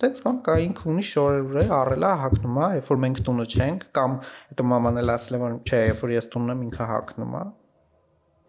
Տենց 0.00 0.20
բան 0.24 0.38
կա 0.46 0.54
ինքը 0.64 0.86
ունի 0.90 1.04
շորեր 1.10 1.58
է, 1.60 1.64
առելա 1.76 2.12
հակնում 2.20 2.60
է, 2.60 2.68
երբ 2.78 2.86
որ 2.90 3.00
մենք 3.04 3.20
տունը 3.26 3.46
չենք, 3.50 3.82
կամ 3.98 4.14
հետո 4.52 4.66
մաման 4.70 5.00
էլ 5.02 5.12
ասել 5.16 5.36
է 5.36 5.40
որ 5.42 5.58
չէ, 5.60 5.82
երբ 5.90 6.00
որ 6.06 6.14
ես 6.14 6.30
տունն 6.34 6.54
եմ 6.54 6.62
ինքը 6.68 6.86
հակնում 6.90 7.36
է։ 7.40 7.44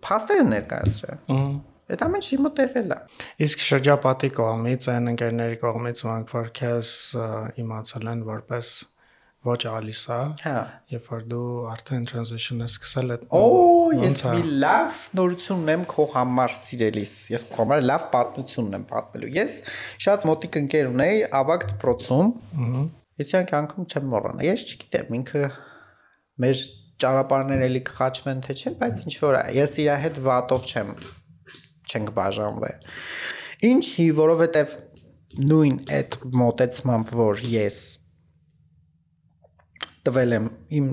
Փաստերը 0.08 0.48
ներկայացրել։ 0.52 1.20
Ահա 1.36 1.52
Այդ 1.92 2.04
ամեն 2.06 2.22
ինչի 2.22 2.38
մոտ 2.40 2.60
եղել 2.62 2.92
է։ 2.96 2.98
Իսկ 3.44 3.64
շրջապատի 3.66 4.28
կողմից, 4.38 4.86
այն 4.94 5.12
ընկերների 5.12 5.58
կողմից, 5.60 6.04
որոնք 6.08 6.30
որ 6.38 6.52
քեզ 6.56 6.92
իմացել 7.64 8.12
են 8.12 8.22
որպես 8.30 8.70
ոչ 9.42 9.58
ալիսա, 9.72 10.18
Հա։ 10.44 10.58
երբ 10.94 11.08
որ 11.10 11.24
դու 11.32 11.46
արդեն 11.72 12.04
transition-ը 12.12 12.68
սկսել 12.70 13.14
ես։ 13.16 13.24
Օ, 13.34 13.40
ես 13.98 14.22
է։ 14.22 14.34
մի 14.36 14.52
լավ 14.62 15.00
նորություն 15.18 15.64
ունեմ 15.66 15.86
քո 15.90 16.06
համար 16.14 16.54
սիրելիս։ 16.60 17.14
Ես 17.34 17.46
քո 17.50 17.58
համար 17.64 17.82
լավ 17.88 18.06
պատմություն 18.14 18.76
եմ 18.78 18.86
պատմելու։ 18.92 19.32
Ես 19.40 19.56
շատ 20.06 20.28
մոտիկ 20.30 20.60
ընկեր 20.62 20.92
ունեի 20.92 21.24
ավագ 21.42 21.66
դպրոցում։ 21.72 22.30
Ահա։ 22.66 22.84
Ես 23.22 23.34
անգամ 23.42 23.88
չեմ 23.90 24.06
մոռանա։ 24.12 24.46
Ես 24.46 24.66
չգիտեմ, 24.68 25.18
ինքը 25.22 25.42
մեր 26.42 26.62
ճանապարհներ 27.02 27.66
էլի 27.66 27.82
կխաչվեն 27.90 28.42
թե 28.46 28.56
չէ, 28.62 28.72
բայց 28.82 29.02
ինչ 29.08 29.16
որ 29.22 29.38
է։ 29.42 29.44
Ես 29.58 29.74
իր 29.82 29.90
հետ 30.06 30.20
վատով 30.28 30.70
չեմ 30.70 30.94
չենք 31.92 32.12
բաժանվել։ 32.18 32.86
Ինչի, 33.72 34.06
որովհետև 34.22 34.76
նույն 35.52 35.78
այդ 35.98 36.18
մոտեցմամբ, 36.42 37.14
որ 37.22 37.44
ես 37.52 37.80
տվել 40.08 40.36
եմ 40.38 40.48
իմ 40.78 40.88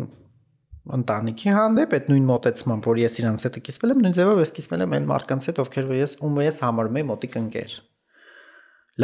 ընտանիքի 0.99 1.53
հանդեպ 1.53 1.95
այդ 1.99 2.07
նույն 2.13 2.29
մոտեցմամբ, 2.29 2.87
որ 2.89 3.01
ես 3.03 3.19
իրանց 3.23 3.45
հետ 3.47 3.59
կիսվել 3.69 3.93
եմ, 3.93 4.03
նույն 4.05 4.15
ձևով 4.19 4.41
ես 4.43 4.53
կիսվել 4.59 4.85
եմ 4.85 4.95
այն 4.99 5.09
մարդկանց 5.09 5.49
հետ, 5.49 5.61
ովքեր 5.65 5.91
ես 5.99 6.15
ում 6.25 6.39
ես 6.45 6.61
համարում 6.65 6.99
եմ 7.03 7.11
մոտիկ 7.13 7.37
ընկեր։ 7.43 7.75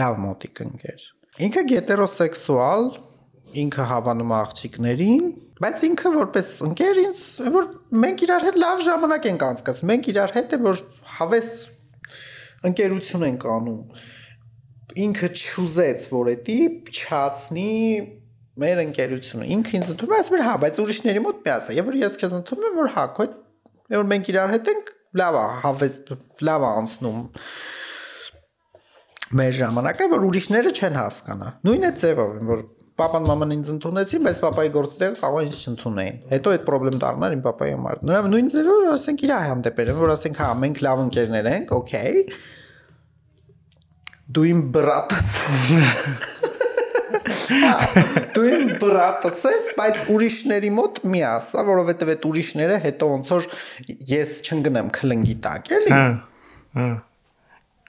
Լավ 0.00 0.16
մոտիկ 0.24 0.62
ընկեր։ 0.64 1.04
Ինքը 1.44 1.64
գետերոսեքսուալ, 1.74 2.88
ինքը 3.64 3.84
հավանում 3.90 4.32
է 4.32 4.36
աղջիկներին, 4.38 5.28
բայց 5.60 5.84
ինքը 5.88 6.10
որպես 6.14 6.48
ընկեր 6.68 7.00
ինձ 7.04 7.24
որ 7.54 7.68
մենք 8.04 8.24
իրար 8.26 8.46
հետ 8.48 8.58
լավ 8.64 8.82
ժամանակ 8.88 9.28
ենք 9.30 9.44
անցկացնում, 9.48 9.90
մենք 9.92 10.08
իրար 10.14 10.34
հետ 10.34 10.54
է 10.54 10.58
որ 10.64 10.82
հավես 11.18 11.50
ընկերություն 12.70 13.26
ենք 13.28 13.46
անում 13.54 13.78
ինքը 15.04 15.30
չուզեց 15.34 16.08
որ 16.14 16.30
էդի 16.34 16.58
փչացնի 16.88 17.70
մեր 18.62 18.82
ընկերությունը 18.84 19.48
ինքը 19.54 19.72
ինձ 19.78 19.88
ընդունում 19.94 20.14
է 20.14 20.18
ասում 20.20 20.36
էր 20.38 20.44
հա 20.46 20.54
բայց 20.64 20.78
ուրիշների 20.84 21.22
մոտ 21.24 21.40
մի 21.44 21.52
ասա 21.54 21.74
եւ 21.74 21.88
որ 21.90 21.96
ես 22.00 22.18
քեզ 22.20 22.36
ընդունում 22.38 22.68
եմ 22.68 22.76
որ 22.78 22.92
հա 22.94 23.04
քո 23.16 23.26
որ 23.94 24.06
մենք 24.12 24.30
իրար 24.34 24.54
հետ 24.54 24.70
ենք 24.74 24.92
լավ 25.20 25.38
է 25.40 25.44
հավես 25.64 25.98
լավ 26.48 26.66
է 26.68 26.70
անցնում 26.84 27.18
մեր 29.40 29.52
ժամանակը 29.58 30.08
որ 30.14 30.26
ուրիշները 30.28 30.72
չեն 30.78 30.98
հասկանա 31.00 31.50
նույն 31.66 31.88
է 31.88 31.92
ձևով 32.04 32.32
որ 32.54 32.64
Պապան 32.94 33.24
մաման 33.26 33.52
ինձ 33.56 33.70
ընդունեցին, 33.72 34.20
բայց 34.22 34.36
papai 34.38 34.64
գործները 34.70 35.16
կարող 35.18 35.46
ինձ 35.48 35.56
չընդունեին։ 35.64 36.18
Հետո 36.30 36.52
այդ 36.54 36.68
խնդրեմ 36.68 37.00
դառնար 37.02 37.34
իմ 37.34 37.40
papai 37.42 37.70
համար։ 37.72 38.04
Նրա 38.06 38.20
նույն 38.28 38.50
ձևով 38.54 38.84
ասենք 38.92 39.24
իր 39.26 39.32
հանդեպ 39.34 39.80
եմ, 39.82 39.98
որ 39.98 40.12
ասենք 40.14 40.38
հա 40.44 40.50
մենք 40.60 40.82
լավ 40.86 41.02
ընկերներ 41.08 41.48
ենք, 41.50 41.74
օքեյ, 41.74 42.22
դու 44.38 44.46
իմ 44.52 44.62
բրատս 44.78 45.34
դու 48.34 48.44
իմ 48.50 48.74
բրատս 48.80 49.40
ես, 49.50 49.70
բայց 49.78 50.04
ուրիշների 50.14 50.70
մոտ 50.78 51.00
մի 51.14 51.24
ասա, 51.30 51.64
որովհետև 51.68 52.12
այդ 52.14 52.28
ուրիշները 52.30 52.78
հետո 52.84 53.08
ոնց 53.14 53.32
որ 53.34 53.48
ես 54.14 54.36
չընկնեմ 54.44 54.92
քլնգի 54.98 55.36
տակ, 55.44 55.74
էլի։ 55.78 55.92
Հա։ 55.94 56.06
Հա։ 56.78 56.88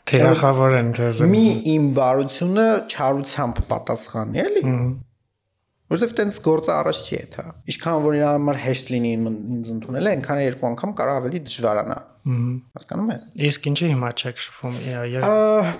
Թիրախավոր 0.05 0.75
են 0.77 0.89
քեզ։ 0.93 1.19
Մի 1.31 1.45
իմ 1.71 1.85
բարությունը 1.97 2.65
չարությամբ 2.93 3.61
պատասխանի, 3.71 4.41
էլի։ 4.43 4.63
Որովհետև 5.85 6.13
տենց 6.17 6.37
գործը 6.45 6.71
առաջ 6.75 6.99
չի 7.05 7.17
այդ, 7.19 7.35
հա։ 7.37 7.51
Ինչքան 7.69 8.03
որ 8.05 8.15
իր 8.17 8.23
համար 8.25 8.59
հեշտ 8.65 8.91
լինի 8.95 9.11
ինձ 9.15 9.71
ընդունել, 9.75 10.11
այնքան 10.15 10.39
երկու 10.41 10.67
անգամ 10.71 10.93
կարող 10.97 11.19
ավելի 11.21 11.41
դժվարանա։ 11.45 11.97
Հասկանում 12.25 13.09
եք։ 13.13 13.25
Իսկ 13.45 13.67
ինչի 13.69 13.87
հիմա 13.91 14.07
չեք 14.17 14.39
շփվում։ 14.41 14.77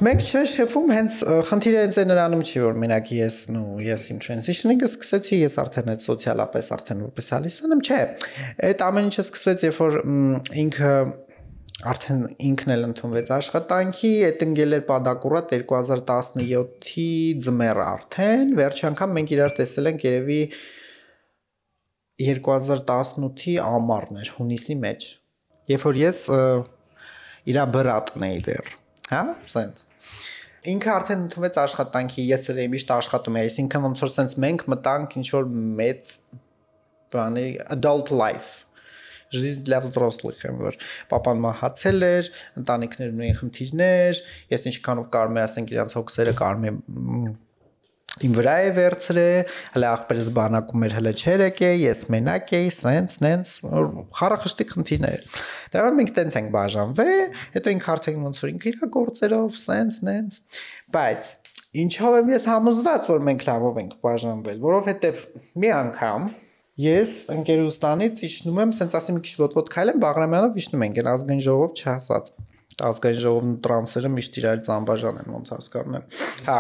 Մենք 0.05 0.25
չէ 0.29 0.41
շեֆում 0.51 0.91
հենց 0.93 1.15
խնդիրը 1.49 1.79
հենց 1.81 1.97
այն 2.03 2.11
նրանում 2.11 2.43
չի 2.45 2.61
որ 2.65 2.77
մենակ 2.83 3.09
ես 3.17 3.37
նու 3.55 3.65
ես 3.81 4.03
իմ 4.13 4.19
transitioning-ը 4.27 4.89
սկսեցի 4.91 5.39
ես 5.41 5.57
արդեն 5.65 5.89
այդ 5.95 6.05
սոցիալապես 6.05 6.69
արդեն 6.77 7.01
որպես 7.07 7.31
ալիսան 7.39 7.75
եմ 7.75 7.81
չէ 7.89 7.99
այդ 8.69 8.85
ամեն 8.85 9.09
ինչը 9.09 9.25
սկսեց 9.25 9.65
երբ 9.65 9.79
որ 9.81 9.97
ինքը 10.65 10.93
արդեն 11.83 12.21
ինքն 12.49 12.73
էլ 12.75 12.85
ընդունվեց 12.87 13.31
աշխատանքի, 13.35 14.11
այդ 14.29 14.43
ընկել 14.45 14.75
էր 14.77 14.83
Պադակուրատ 14.87 15.49
2017-ի 15.55 17.07
ձմեռ 17.43 17.81
արդեն, 17.83 18.53
վերջի 18.59 18.85
անգամ 18.91 19.15
մենք 19.17 19.33
իրար 19.35 19.55
տեսել 19.57 19.89
ենք 19.91 20.05
երևի 20.07 20.39
2018-ի 22.23 23.57
ամառն 23.65 24.21
էր, 24.23 24.31
հունիսի 24.37 24.77
մեջ։ 24.85 25.09
Երբ 25.75 25.85
որ 25.89 25.99
ես 25.99 26.21
իր 27.51 27.59
բրատն 27.75 28.25
էի 28.29 28.39
դեռ, 28.47 28.71
հա, 29.11 29.23
սենց 29.51 29.83
ինքը 30.65 30.89
արդեն 30.95 31.25
ընդունվեց 31.27 31.57
աշխատանքի, 31.61 32.23
ես 32.31 32.47
էլ 32.53 32.61
միշտ 32.73 32.93
աշխատում 32.95 33.35
եմ, 33.35 33.43
այսինքն 33.45 33.83
ոնց 33.85 34.01
որ 34.01 34.11
սենց 34.15 34.35
մենք 34.45 34.63
մտանք 34.73 35.17
ինչ 35.19 35.27
որ 35.35 35.49
մեծ 35.81 36.13
բանի 37.13 37.45
adult 37.75 38.13
life 38.15 38.64
жизнь 39.34 39.62
для 39.66 39.80
взрослых 39.84 40.40
եմ 40.46 40.58
որ 40.62 40.78
papan 41.10 41.44
մահացել 41.44 42.08
էր, 42.08 42.32
ընտանիքներն 42.62 43.20
ունեին 43.20 43.38
խնդիրներ, 43.42 44.24
ես 44.54 44.66
ինչքանով 44.72 45.12
կարում 45.14 45.38
եմ 45.38 45.46
ասենք 45.46 45.76
իրանց 45.76 45.96
հոգսերը 46.00 46.34
կարում 46.40 46.68
եմ 46.70 46.82
իմ 48.26 48.32
վրա 48.34 48.54
է 48.66 48.70
վերցրել, 48.74 49.50
հələ 49.76 49.88
աղբերս 49.94 50.30
բանակում 50.34 50.84
էր 50.86 50.94
հələ 50.96 51.12
չեր 51.14 51.42
եկե, 51.44 51.68
ես 51.78 52.00
մենակ 52.10 52.50
էի, 52.58 52.72
սենց, 52.74 53.14
նենց, 53.22 53.52
խարախշտի 54.18 54.66
խնդիրներ։ 54.72 55.22
Դրա 55.70 55.84
համար 55.84 55.96
մենք 56.00 56.12
տենց 56.18 56.38
ենք 56.40 56.50
բաժանվել, 56.56 57.22
հետո 57.54 57.74
ինքը 57.76 57.92
արդեն 57.94 58.26
ոնց 58.26 58.42
որ 58.42 58.50
ինքը 58.50 58.70
իր 58.72 58.82
գործերով, 58.98 59.56
սենց, 59.62 60.00
նենց, 60.10 60.40
բայց 60.98 61.32
ինչով 61.70 62.18
եմ 62.18 62.30
ես 62.34 62.46
համոզված, 62.50 63.08
որ 63.14 63.26
մենք 63.30 63.46
լավով 63.46 63.76
ենք 63.84 63.92
բաժանվել, 64.02 64.62
որովհետև 64.66 65.20
մի 65.62 65.70
անգամ 65.76 66.30
Ես 66.75 67.11
ընկերուստանից 67.31 68.21
իջնում 68.27 68.57
եմ, 68.59 68.71
սենց 68.75 68.95
ասեմ 68.99 69.15
մի 69.15 69.21
քիչ 69.23 69.35
ոտ-ոտ 69.39 69.69
քայլեմ, 69.71 69.99
Բաղրամյանով 70.03 70.57
իջնում 70.59 70.81
ենք, 70.83 70.97
այն 70.99 71.07
ազգային 71.13 71.43
ժողով 71.45 71.71
չհասած։ 71.79 72.25
Ազգային 72.89 73.21
ժողովն 73.21 73.53
ու 73.53 73.61
տրանսերը 73.63 74.11
միշտ 74.11 74.39
իրար 74.41 74.59
ծամբաժան 74.67 75.21
են, 75.21 75.29
ոնց 75.37 75.47
հասկանում 75.55 75.95
եմ։ 75.95 76.03
Հա։ 76.49 76.59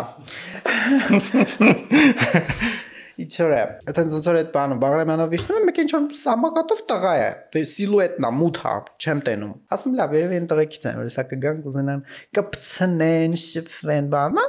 Իչորը, 3.15 3.59
այտենց 3.91 4.15
ոնց 4.15 4.25
որ 4.27 4.37
այդ 4.39 4.49
բանը 4.55 4.75
Բաղրամյանով 4.85 5.35
իջնում 5.35 5.59
եմ, 5.59 5.67
մեկ 5.69 5.77
ինչ 5.83 5.91
որ 5.95 6.07
սամակատով 6.15 6.79
տղա 6.89 7.13
է։ 7.15 7.29
Դե 7.55 7.61
սիլուետն 7.75 8.27
է, 8.27 8.31
մութ 8.39 8.57
է, 8.59 8.73
չեմ 8.99 9.21
տենում։ 9.27 9.53
Ասում 9.75 9.95
լավ, 9.99 10.15
երևի 10.19 10.35
այն 10.39 10.49
տղեկից 10.51 10.87
են, 10.91 10.97
որ 10.99 11.07
հեսա 11.07 11.23
կգան 11.31 11.61
կուզենան 11.63 12.01
կպցնեն, 12.35 13.37
շփվեն, 13.39 14.11
բանը։ 14.15 14.43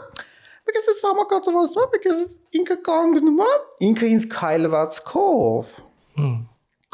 Սամակատով 1.00 1.56
ասում 1.62 1.96
եմ, 1.96 2.06
էս 2.12 2.34
ինքը 2.60 2.76
կանգնում 2.86 3.40
է, 3.46 3.50
ինքը 3.88 4.10
ինձ 4.16 4.28
քայլվածքով 4.32 5.74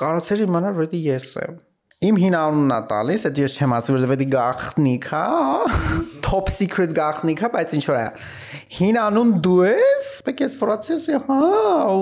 կարծեր 0.02 0.42
իմանալ, 0.46 0.74
որ 0.78 0.88
դա 0.92 1.02
ես 1.06 1.28
եմ։ 1.42 1.60
Իմ 2.02 2.16
հին 2.18 2.34
անունն 2.34 2.72
է 2.74 2.78
տալիս, 2.90 3.24
այդ 3.28 3.36
ես 3.38 3.52
չեմ 3.62 3.74
ասի, 3.76 3.92
որ 3.94 4.06
դա 4.18 4.26
գախնիկ, 4.32 5.04
հա, 5.12 5.26
top 6.26 6.48
secret 6.50 6.94
գախնիկ, 6.96 7.42
հա, 7.44 7.50
բայց 7.52 7.74
ինչ 7.78 7.82
որ 7.86 7.98
է։ 8.00 8.06
Հին 8.78 8.98
անուն 9.04 9.30
դու 9.44 9.60
ես, 9.68 10.08
մեկ 10.26 10.42
էս 10.48 10.56
ֆրացիոս, 10.58 11.06
հա, 11.28 11.38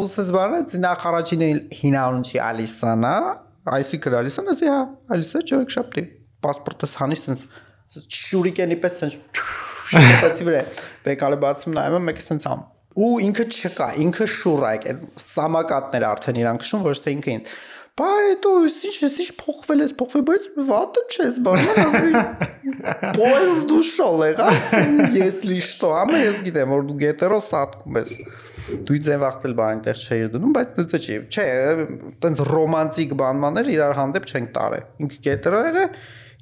ուսես 0.00 0.32
բանը, 0.38 0.62
նախ 0.86 1.04
առաջին 1.10 1.44
հին 1.82 1.98
անուն 2.00 2.24
չի 2.30 2.40
Ալիսան, 2.46 3.06
հա, 3.10 3.34
այսինքն 3.76 4.18
Ալիսան, 4.22 4.52
ասի, 4.54 4.70
հա, 4.72 4.80
Ալիսա 5.18 5.44
չորեքշաբթի։ 5.50 6.06
Պասպորտս 6.40 6.96
հանիս 7.02 7.26
sense 7.26 7.44
շուրիկենի 7.90 8.80
պես 8.80 8.96
sense 9.02 9.18
շփոթացի 9.91 10.49
վրա։ 10.49 10.63
Վեկալը 11.09 11.41
բացում 11.45 11.77
նայում 11.79 11.99
եմ, 11.99 12.09
մեկը 12.11 12.25
sense 12.25 12.49
ամ 12.53 12.65
ու 12.95 13.15
ինքը 13.25 13.45
չկա, 13.51 13.87
ինքը 14.05 14.25
շուռ 14.31 14.61
է, 14.63 14.67
այդ 14.71 14.99
սամակատները 15.19 16.05
արդեն 16.13 16.37
իրան 16.39 16.59
քշում, 16.61 16.83
ոչ 16.85 16.99
թե 17.03 17.15
ինքը 17.15 17.33
ինձ։ 17.33 17.49
Բա 17.95 18.07
հետո 18.11 18.51
ինչ 18.67 18.95
ես 19.01 19.17
ինչ 19.23 19.27
փոխվել 19.39 19.81
ես, 19.83 19.91
փոխվել, 19.99 20.23
բայց 20.29 20.47
վատը 20.69 21.03
չես, 21.15 21.37
բանան 21.45 21.77
ասի։ 21.83 22.23
Պոյս 23.15 23.61
դուշոլ 23.69 24.23
եղա, 24.25 24.47
если 25.15 25.59
что, 25.63 25.91
ամը 26.01 26.19
ես 26.19 26.41
գիտեմ, 26.47 26.73
որ 26.75 26.83
դու 26.89 26.97
գետերո 27.03 27.39
սատկում 27.45 27.99
ես։ 28.01 28.11
Դու 28.83 28.97
ինձ 28.99 29.09
այն 29.15 29.21
վախտել 29.23 29.55
բան 29.59 29.71
այնտեղ 29.75 30.03
չէի 30.03 30.27
դնում, 30.35 30.55
բայց 30.55 30.75
դա 30.75 30.99
չի։ 31.05 31.17
Չէ, 31.31 31.47
տենց 32.25 32.43
ռոմանտիկ 32.51 33.15
բանմաներ 33.23 33.71
իրար 33.75 33.97
հանդեպ 34.01 34.27
չենք 34.31 34.51
տարել։ 34.59 34.85
Ինքը 35.05 35.21
գետերո 35.29 35.63
եղե, 35.69 35.85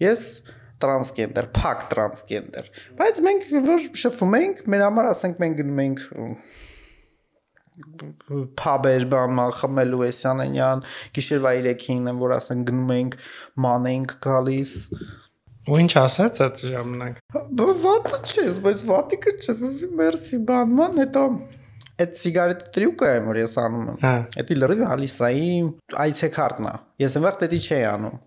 ես 0.03 0.25
տրանսգենդեր, 0.82 1.50
փակ 1.58 1.84
տրանսգենդեր։ 1.92 2.72
Բայց 2.98 3.20
մենք 3.28 3.46
որ 3.68 3.86
շփվում 4.02 4.36
ենք, 4.38 4.64
մեր 4.74 4.84
համար 4.86 5.08
ասենք 5.12 5.40
մենք 5.44 5.60
գնում 5.62 5.84
ենք 5.84 6.02
փաբեր 8.58 9.04
բանման 9.12 9.52
խմելու 9.58 10.02
էսյանենյան, 10.08 10.80
գիշերվա 11.14 11.52
3-ին 11.68 12.10
եմ 12.10 12.22
որ 12.22 12.34
ասենք 12.38 12.64
գնում 12.70 12.92
ենք 12.96 13.16
մանենք 13.64 14.14
գալիս։ 14.24 14.72
Ու 15.68 15.78
ինչ 15.84 15.92
ասաց 16.00 16.40
այդ 16.46 16.60
ժամանակ։ 16.72 17.22
Վատը 17.84 18.18
չես, 18.24 18.58
բայց 18.64 18.84
վատիկը 18.88 19.34
չես, 19.38 19.62
ասի 19.68 19.90
մերսի 20.00 20.40
բանման, 20.48 21.00
հետո 21.04 21.24
այդ 21.98 22.18
սիգարետ 22.18 22.60
տրյուկը 22.74 23.08
եմ 23.18 23.28
որ 23.28 23.38
ես 23.42 23.54
անում 23.62 23.86
եմ։ 23.92 23.96
Հա։ 24.04 24.12
Էդի 24.42 24.56
լրիվ 24.58 24.82
հալիսայի 24.88 25.48
այցեքարտն 26.04 26.68
է։ 26.68 26.74
Ես 27.02 27.16
այնվաղ 27.18 27.38
դետի 27.42 27.60
չի 27.68 27.80
անում։ 27.92 28.18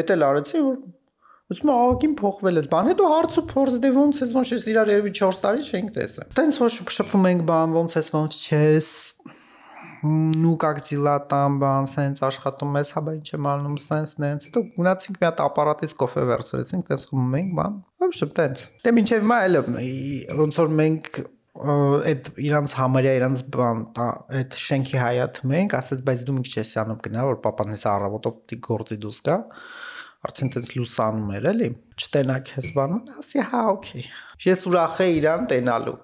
Էդ 0.00 0.12
էլ 0.14 0.24
արեցի 0.28 0.62
որ 0.64 0.78
Ուսում 1.53 1.69
աղագին 1.73 2.13
փոխվել 2.17 2.59
է։ 2.59 2.63
Բան 2.71 2.89
հետո 2.93 3.07
հարց 3.13 3.39
ու 3.39 3.45
փորձ 3.51 3.79
դե 3.83 3.89
ոնց 3.97 4.21
ես 4.23 4.31
ոնց 4.37 4.51
ես 4.53 4.63
իրար 4.73 4.91
երևի 4.93 5.11
4 5.19 5.41
տարի 5.43 5.65
չենք 5.69 5.89
տեսել։ 5.97 6.29
Տենց 6.39 6.59
որ 6.63 6.75
շփվում 6.97 7.27
ենք 7.29 7.43
բան 7.49 7.75
ոնց 7.77 7.97
ես 7.99 8.11
ոնց 8.15 8.39
չես 8.47 8.87
ну 10.03 10.57
как 10.57 10.83
дела 10.83 11.15
там 11.31 11.59
բան 11.61 11.85
սենց 11.87 12.23
աշխատում 12.27 12.73
ես 12.75 12.89
հա 12.95 13.03
բայց 13.07 13.29
չեմ 13.31 13.45
անում 13.53 13.77
սենց 13.83 14.15
նենց 14.23 14.47
հետո 14.49 14.63
գնացինք 14.75 15.19
մի 15.21 15.27
հատ 15.29 15.43
ապարատից 15.45 15.93
կոֆե 16.01 16.25
վերցրեցինք 16.31 16.89
տենց 16.89 17.05
խմում 17.11 17.37
ենք 17.39 17.53
բան 17.59 17.77
ոբշե 18.03 18.27
տենց 18.39 18.65
դե 18.83 18.93
մինչև 18.97 19.29
մա 19.31 19.37
էլ 19.47 19.59
ոնց 20.41 20.59
որ 20.59 20.75
մենք 20.81 21.21
այդ 21.63 22.29
իրանց 22.43 22.75
համարյա 22.81 23.15
իրանց 23.21 23.45
բան 23.53 23.81
այդ 24.03 24.59
շենքի 24.59 24.99
հայաթում 25.03 25.55
ենք 25.63 25.75
ասած 25.79 26.03
բայց 26.07 26.27
դու 26.27 26.35
մի 26.35 26.45
քիչ 26.49 26.55
ես 26.59 26.75
անում 26.83 27.01
գնա 27.07 27.25
որ 27.29 27.41
papan 27.47 27.73
հեսա 27.75 27.91
առավոտով 27.93 28.39
դի 28.51 28.59
գործի 28.67 28.97
դուս 29.03 29.19
գա 29.29 29.37
արդեն 30.26 30.48
տենց 30.54 30.70
լուսանում 30.74 31.28
էր 31.38 31.44
էլի 31.52 31.68
չտենակ 32.02 32.48
ես 32.56 32.68
բանում 32.74 33.12
ասի 33.22 33.44
հա 33.52 33.60
օքեյ 33.72 34.06
ես 34.44 34.66
ուրախ 34.70 34.98
էի 35.04 35.14
իրան 35.18 35.46
տենալու 35.52 35.94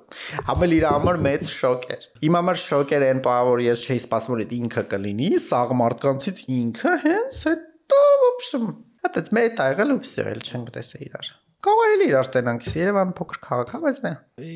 ամել 0.54 0.76
իր 0.78 0.86
համար 0.90 1.18
մեծ 1.26 1.50
շոկ 1.50 1.88
էր 1.96 2.06
իմ 2.28 2.38
համար 2.38 2.60
շոկ 2.64 2.94
էր 2.98 3.06
այն 3.10 3.22
բանը 3.26 3.50
որ 3.50 3.64
ես 3.66 3.84
չէի 3.84 4.02
սպասում 4.04 4.34
որ 4.36 4.56
ինքը 4.58 4.84
կլինի 4.94 5.30
սաղ 5.44 5.74
մարդկանցից 5.82 6.44
ինքը 6.58 6.96
հենց 7.04 7.40
հետո 7.50 8.02
ոբշմ 8.24 8.68
հատած 9.04 9.32
մեծ 9.40 9.64
ա 9.64 9.70
եղել 9.74 9.96
ու 9.96 10.02
վսել 10.04 10.44
չենք 10.44 10.70
տեսել 10.78 11.08
իրար 11.08 11.34
Կարող 11.64 11.90
է 11.94 11.94
իրար 12.04 12.28
տենանք։ 12.34 12.64
Երևան 12.76 13.12
փոքր 13.16 13.38
քաղաք 13.44 13.70
է, 13.72 13.78
բայց 13.84 13.98
դե։ 14.04 14.10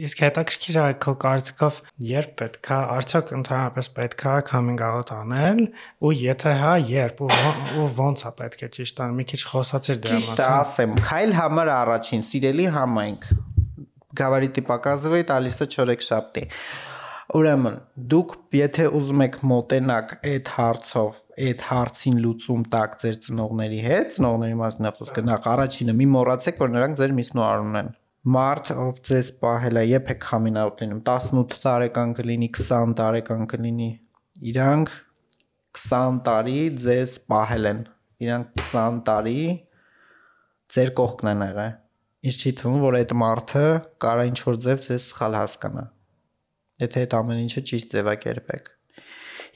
Իսկ 0.09 0.23
հետաքրքիր 0.25 0.79
է 0.83 0.83
քո 1.05 1.13
կարծիքով 1.23 1.79
երբ 2.09 2.35
պետքա, 2.41 2.81
արդյոք 2.97 3.33
ընդհանրապես 3.39 3.89
պետքա 3.99 4.35
coming 4.51 4.83
out 4.85 5.13
անել 5.17 5.63
ու 6.05 6.13
եթե 6.19 6.53
հա, 6.61 6.75
երբ 6.93 7.23
ու 7.25 7.31
ու 7.81 7.87
ոնց 8.03 8.27
է 8.29 8.33
պետք 8.43 8.67
է 8.67 8.71
ճիշտ 8.77 9.01
ան, 9.07 9.17
մի 9.21 9.27
քիչ 9.33 9.41
խոսացիր 9.55 10.03
դրա 10.05 10.19
մասին։ 10.19 10.29
Ճիշտ 10.29 10.45
ասեմ, 10.49 10.99
քայլ 11.09 11.35
համար 11.39 11.73
առաջին, 11.79 12.27
սիրելի 12.29 12.69
համայնք։ 12.77 13.27
Գավառիտի 14.19 14.67
պակազվեի 14.69 15.29
տալիսը 15.33 15.71
4 15.79 16.07
շաբթի։ 16.09 16.45
Ուրեմն, 17.37 17.75
դուք 18.09 18.35
եթե 18.57 18.85
ուզում 18.99 19.23
եք 19.27 19.35
մոտենակ 19.51 20.13
այդ 20.31 20.51
հարցով, 20.55 21.17
այդ 21.49 21.65
հարցին 21.69 22.21
լուծում 22.25 22.63
տակ 22.73 22.95
ձեր 23.03 23.19
ծնողների 23.27 23.81
հետ, 23.85 24.15
ծնողների 24.17 24.57
մասին 24.63 24.89
խոսքը, 24.99 25.25
նախ 25.29 25.49
առաջինը 25.53 25.97
մի 25.99 26.07
մոռացեք, 26.15 26.63
որ 26.65 26.73
նրանք 26.79 27.01
ձեր 27.03 27.17
միսնու 27.19 27.45
արուն 27.49 27.81
են 27.83 27.91
մարդ 28.27 28.71
ով 28.75 28.99
ձեզ 29.09 29.29
պահել 29.41 29.79
է 29.79 29.83
երբ 29.89 30.09
եք 30.13 30.25
coming 30.25 30.57
out 30.61 30.81
լինում 30.83 31.03
18 31.07 31.61
տարեկան 31.63 32.15
կլինի 32.19 32.49
20 32.57 32.97
տարեկան 32.99 33.45
կլինի 33.53 33.91
իրանք 34.51 34.91
20 35.79 36.19
տարի 36.27 36.57
ձեզ 36.83 37.15
պահել 37.33 37.69
են 37.71 37.85
իրանք 38.27 38.51
20 38.65 38.99
տարի 39.09 39.39
ձեր 40.77 40.93
կողքն 41.01 41.31
են 41.33 41.47
եղել 41.47 41.77
ինչ 42.29 42.37
չի 42.43 42.53
թվում 42.59 42.83
որ 42.89 42.99
այդ 42.99 43.15
մարդը 43.23 43.65
կարա 44.05 44.27
ինչ 44.33 44.39
որ 44.49 44.61
ձև 44.67 44.85
ձեզ 44.89 45.09
սխալ 45.13 45.39
հասկանա 45.39 45.85
եթե 46.85 47.07
այդ 47.07 47.17
ամեն 47.19 47.41
ինչը 47.45 47.63
ճիշտ 47.71 47.97
ձևակերպեք։ 47.99 48.75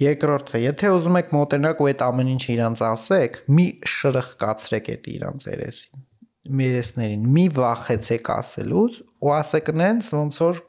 Երկրորդը, 0.03 0.63
եթե 0.63 0.95
ուզում 0.97 1.19
եք 1.21 1.37
մոտենաք 1.37 1.83
ու 1.83 1.91
այդ 1.93 2.07
ամեն 2.07 2.33
ինչը 2.33 2.51
իրանց 2.57 2.87
ասեք, 2.89 3.37
մի 3.59 3.67
շրխկացրեք 3.93 4.91
այդ 4.97 5.13
իրանց 5.13 5.47
երեսին 5.53 6.09
մերեսներին 6.43 7.27
մի 7.37 7.45
վախեցեք 7.55 8.29
ասելուց 8.35 8.99
ու 9.23 9.33
ասեք 9.37 9.69
նենց 9.79 10.09
ոնց 10.11 10.39
որ 10.43 10.61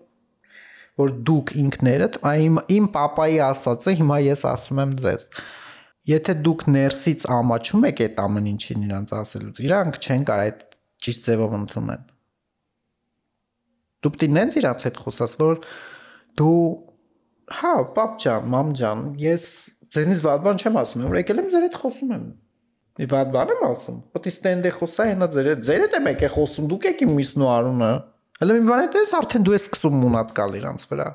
որ 1.02 1.14
դուք 1.30 1.54
ինքներդ 1.64 2.20
այմ 2.30 2.60
իմ 2.76 2.90
papai 2.94 3.32
ասածը 3.42 3.96
հիմա 4.02 4.18
ես 4.22 4.44
ասում 4.52 4.82
եմ 4.84 4.92
ձեզ 5.02 5.26
եթե 6.14 6.36
դուք 6.46 6.66
ներսից 6.76 7.26
ամաչում 7.38 7.88
եք 7.90 8.04
այդ 8.06 8.22
ամեն 8.26 8.50
ինչին 8.54 8.86
իրանց 8.90 9.16
ասելուց 9.18 9.64
իրանք 9.66 9.98
չեն 10.04 10.28
կարող 10.30 10.46
այդ 10.46 10.62
ճիշտ 11.08 11.26
ձևով 11.30 11.58
ընդունեն 11.58 12.06
դու 14.04 14.14
պետք 14.14 14.28
է 14.28 14.32
նենց 14.38 14.60
իրանց 14.62 14.88
հետ 14.90 15.02
խոսաս 15.08 15.36
որ 15.42 15.58
դու 16.40 16.60
հա, 17.54 17.74
պապ 17.96 18.16
ջան, 18.24 18.48
մամ 18.54 18.72
ջան, 18.80 19.04
ես 19.22 19.44
ձեզնից 19.94 20.24
վատ 20.24 20.46
բան 20.46 20.62
չեմ 20.64 20.80
ասում, 20.82 21.04
որ 21.10 21.20
եկել 21.20 21.42
եմ 21.44 21.50
ձեր 21.54 21.66
հետ 21.68 21.78
խոսում 21.82 22.14
եմ։ 22.16 22.24
Մի 22.94 23.08
վատ 23.14 23.32
բան 23.34 23.52
եմ 23.54 23.64
ասում։ 23.68 24.00
Պետք 24.14 24.30
է 24.30 24.34
ստենդե 24.34 24.72
խոսա, 24.78 25.06
հենա 25.10 25.28
ձեր 25.34 25.50
հետ, 25.50 25.64
ձեր 25.68 25.84
հետ 25.84 25.98
եմ 25.98 26.10
եկել 26.14 26.34
խոսում, 26.34 26.68
դուք 26.74 26.88
եք 26.94 27.04
իմ 27.04 27.14
միսնու 27.20 27.50
արունը։ 27.54 27.92
Հələ 28.44 28.58
մի 28.58 28.68
բան 28.70 28.84
է 28.84 28.88
դες 28.94 29.14
արդեն 29.18 29.48
դու 29.48 29.54
ես 29.54 29.66
սկսում 29.68 29.98
մունատ 30.04 30.34
գալ 30.38 30.58
իրանց 30.60 30.86
վրա։ 30.94 31.08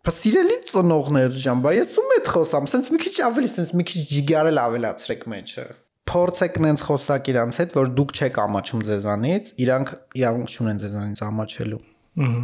Պասիրելի 0.00 0.56
ծնողներ 0.70 1.34
ջան, 1.44 1.60
բա 1.64 1.72
ես 1.76 1.96
ում 2.00 2.14
հետ 2.16 2.30
խոսամ, 2.34 2.68
սենց 2.72 2.86
մի 2.90 3.00
քիչ 3.04 3.14
ավելի, 3.26 3.50
սենց 3.50 3.72
մի 3.76 3.84
քիչ 3.90 4.02
ջիգարել 4.10 4.60
ավելացրեք 4.64 5.26
մեջը 5.34 5.66
փորձեք 6.10 6.56
նենց 6.64 6.84
խոսակ 6.88 7.28
իրանց 7.30 7.58
հետ, 7.60 7.74
որ 7.76 7.90
դուք 8.00 8.14
չեք 8.16 8.38
ամաչում 8.42 8.80
ձեզանից, 8.88 9.52
իրանք 9.62 9.92
իրանք 10.20 10.54
չունեն 10.56 10.80
ձեզանից 10.82 11.20
ամաչելու։ 11.28 11.82
Ահա 12.24 12.40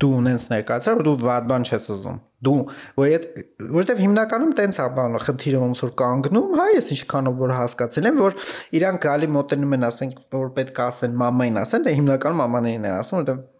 դու 0.00 0.10
ունես 0.18 0.44
ներկայացար 0.52 0.98
որ 0.98 1.08
դու 1.08 1.16
վատ 1.28 1.48
բան 1.52 1.66
չես 1.68 1.88
ուզում 1.92 2.18
դու 2.42 2.56
որ 2.98 3.26
որովհետև 3.62 4.02
հիմնականում 4.02 4.52
տենց 4.58 4.78
է 4.82 4.86
բանը 4.96 5.22
խնդիրը 5.26 5.62
ոնց 5.62 5.82
որ 5.84 5.92
կանգնում 6.02 6.54
հա 6.58 6.66
ես 6.72 6.90
ինչքանով 6.96 7.40
որ 7.42 7.54
հասկացել 7.58 8.08
եմ 8.10 8.20
որ 8.22 8.36
իրանք 8.80 9.06
գալի 9.06 9.30
մոտենում 9.36 9.76
են 9.78 9.88
ասենք 9.92 10.20
որ 10.34 10.52
պետք 10.58 10.82
է 10.82 10.86
ասեն 10.88 11.18
մամային 11.22 11.60
ասեն 11.62 11.86
դե 11.86 11.96
հիմնականում 12.02 12.42
մամաներին 12.42 12.88
են 12.90 12.98
ասում 12.98 13.20
որովհետև 13.22 13.50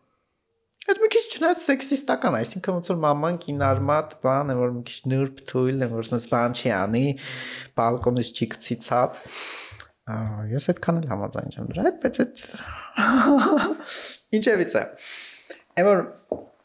Այդ 0.83 0.99
մի 0.99 1.09
քիչ 1.15 1.21
չնայած 1.37 1.61
սեքսիստական, 1.63 2.37
այսինքն 2.41 2.75
ոնց 2.75 2.89
որ 2.91 2.97
մաման 3.05 3.37
կինարմատ 3.45 4.15
բան 4.25 4.49
է, 4.51 4.57
որ 4.59 4.73
մի 4.75 4.81
քիչ 4.89 4.97
նուրբ 5.13 5.43
թույլ 5.47 5.85
է, 5.87 5.89
որ 5.93 6.09
sense 6.09 6.27
բան 6.33 6.57
չի 6.59 6.73
անի, 6.75 7.03
բալկոնից 7.79 8.31
չի 8.35 8.49
գցիցած։ 8.57 9.21
Ես 10.51 10.67
այդքան 10.73 10.99
էլ 10.99 11.07
համաձայն 11.13 11.55
չեմ 11.55 11.69
դրա 11.71 11.85
հետ, 11.87 12.01
բայց 12.03 12.19
այդ 12.25 12.43
ինչևից 14.41 14.75
է։ 14.83 14.85
Այն 15.73 15.87
որ 15.89 16.03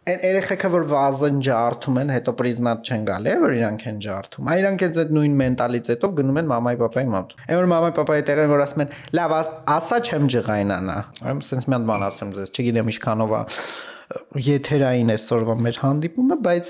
այն 0.08 0.22
երեխեքը 0.24 0.70
որ 0.72 0.86
վազեն 0.88 1.40
ջարդում 1.44 1.98
են, 2.00 2.12
հետո 2.16 2.34
պրիզնատ 2.40 2.88
չեն 2.88 3.02
գալի, 3.08 3.32
որ 3.44 3.54
իրանք 3.58 3.82
են 3.92 3.98
ջարդում։ 4.06 4.50
Այ 4.52 4.62
իրանք 4.62 4.84
այդ 4.88 5.12
նույն 5.18 5.34
մենտալիտետով 5.42 6.14
գնում 6.20 6.40
են 6.42 6.48
մամայի 6.52 6.80
papai 6.82 7.04
մոտ։ 7.12 7.34
Այն 7.44 7.60
որ 7.60 7.68
մամայի 7.74 7.96
papai 7.98 8.18
տեղը 8.30 8.46
որ 8.52 8.64
ասում 8.64 8.84
են, 8.86 8.96
լավ, 9.20 9.36
ասա 9.76 10.00
չեմ 10.08 10.30
ջղայնանա։ 10.32 10.98
Ուրեմն 11.28 11.46
sense 11.48 11.68
մի 11.68 11.76
հատ 11.78 11.88
բան 11.92 12.06
ասեմ 12.08 12.34
ձեզ, 12.38 12.54
չգիտեմ 12.56 12.92
ինչքանով 12.94 13.36
է 13.36 13.42
եթերային 14.48 15.14
այսօրվա 15.18 15.56
մեր 15.68 15.80
հանդիպումը, 15.84 16.38
բայց 16.48 16.70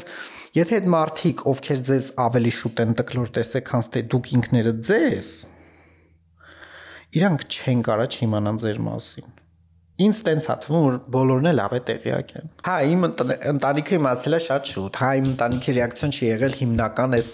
եթե 0.57 0.77
այդ 0.77 0.87
մարդիկ, 0.97 1.43
ովքեր 1.53 1.83
ձեզ 1.89 2.07
ավելի 2.25 2.53
շուտ 2.57 2.81
են 2.81 2.95
տկլոր 2.97 3.33
տեսեք, 3.37 3.67
քան 3.69 3.89
թե 3.93 4.03
դուք 4.13 4.31
ինքներդ 4.37 4.79
ձեզ, 4.89 5.29
իրանք 7.21 7.45
չեն 7.53 7.83
կարա 7.85 8.07
չիմանան 8.17 8.63
ձեր 8.65 8.81
մասին 8.87 9.35
Ինձ 9.97 10.17
տենց 10.27 10.47
հատվում 10.51 10.83
որ 10.85 10.97
բոլորն 11.13 11.49
էլ 11.51 11.61
ավե 11.63 11.79
տեղյակ 11.87 12.33
են։ 12.37 12.49
Հա, 12.67 12.73
իմ 12.93 13.05
ընտանիքը 13.53 13.95
իմացել 13.97 14.37
է 14.37 14.39
շատ 14.45 14.69
շուտ։ 14.73 14.99
Հա, 15.01 15.07
իմ 15.17 15.29
ընտանիքի 15.31 15.73
ռեակցիան 15.77 16.13
չի 16.13 16.27
եղել 16.27 16.57
հիմնական 16.59 17.17
էս 17.17 17.29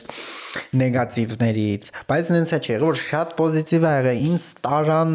նեգատիվներից, 0.79 1.89
բայց 2.13 2.31
նենց 2.37 2.53
է 2.53 2.61
չի 2.63 2.71
եղել 2.73 2.87
որ 2.87 3.01
շատ 3.03 3.35
պոզիտիվ 3.41 3.83
ա 3.83 3.93
եղել։ 3.99 4.23
Ինձ 4.29 4.47
տարան 4.63 5.13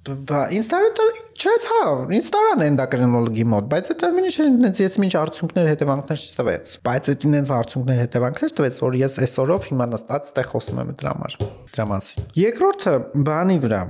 ինձ 0.00 0.68
տարան 0.70 0.94
չես 1.40 1.64
հա, 1.70 1.80
ինձ 2.16 2.28
տարան 2.32 2.62
էնդոկրինոլոգի 2.66 3.44
մոտ, 3.52 3.66
բայց 3.70 3.90
այդ 3.92 4.04
ամենը 4.08 4.30
ինձ 4.70 4.80
ես 4.80 4.96
ինչ 5.04 5.12
արդյունքներ 5.20 5.68
հետևանքներ 5.70 6.22
չտվեց։ 6.24 6.72
Բայց 6.88 7.10
այդ 7.12 7.26
ինձ 7.30 7.52
արդյունքներ 7.58 8.00
հետևանքներ 8.00 8.54
տվեց, 8.60 8.80
որ 8.80 8.96
ես 9.00 9.18
այսօրով 9.26 9.66
հիմա 9.70 9.88
նստած 9.92 10.30
ստեղ 10.30 10.48
խոսում 10.54 10.80
եմ 10.80 10.94
դրա 11.00 11.12
համար։ 11.16 11.36
Դրա 11.76 11.86
մասին։ 11.90 12.30
Երկրորդը 12.40 12.94
բանի 13.28 13.58
վրա 13.66 13.82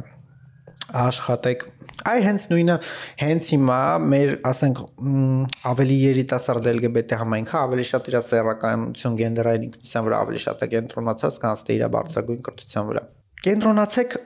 աշխատեք 0.91 1.65
Այ 2.09 2.23
հենց 2.25 2.45
նույնը 2.51 2.77
հենց 3.21 3.49
հիմա 3.55 3.79
մեր, 4.11 4.33
ասենք, 4.51 4.83
ավելի 5.71 5.97
երիտասարդ 6.01 6.69
LGBT 6.75 7.21
համայնքը 7.21 7.57
ավելի 7.61 7.87
շատ 7.91 8.11
իր 8.11 8.19
սեռականություն 8.31 9.19
գենդերային 9.21 9.67
ինքնության 9.69 10.07
վրա 10.09 10.21
ավելի 10.25 10.43
շատ 10.47 10.65
է 10.65 10.71
կենտրոնացած, 10.75 11.41
քան 11.45 11.65
թե 11.71 11.77
իր 11.77 11.89
բարձրագույն 11.97 12.45
կրթության 12.49 12.89
վրա։ 12.91 13.03
Կենտրոնացեք 13.41 14.17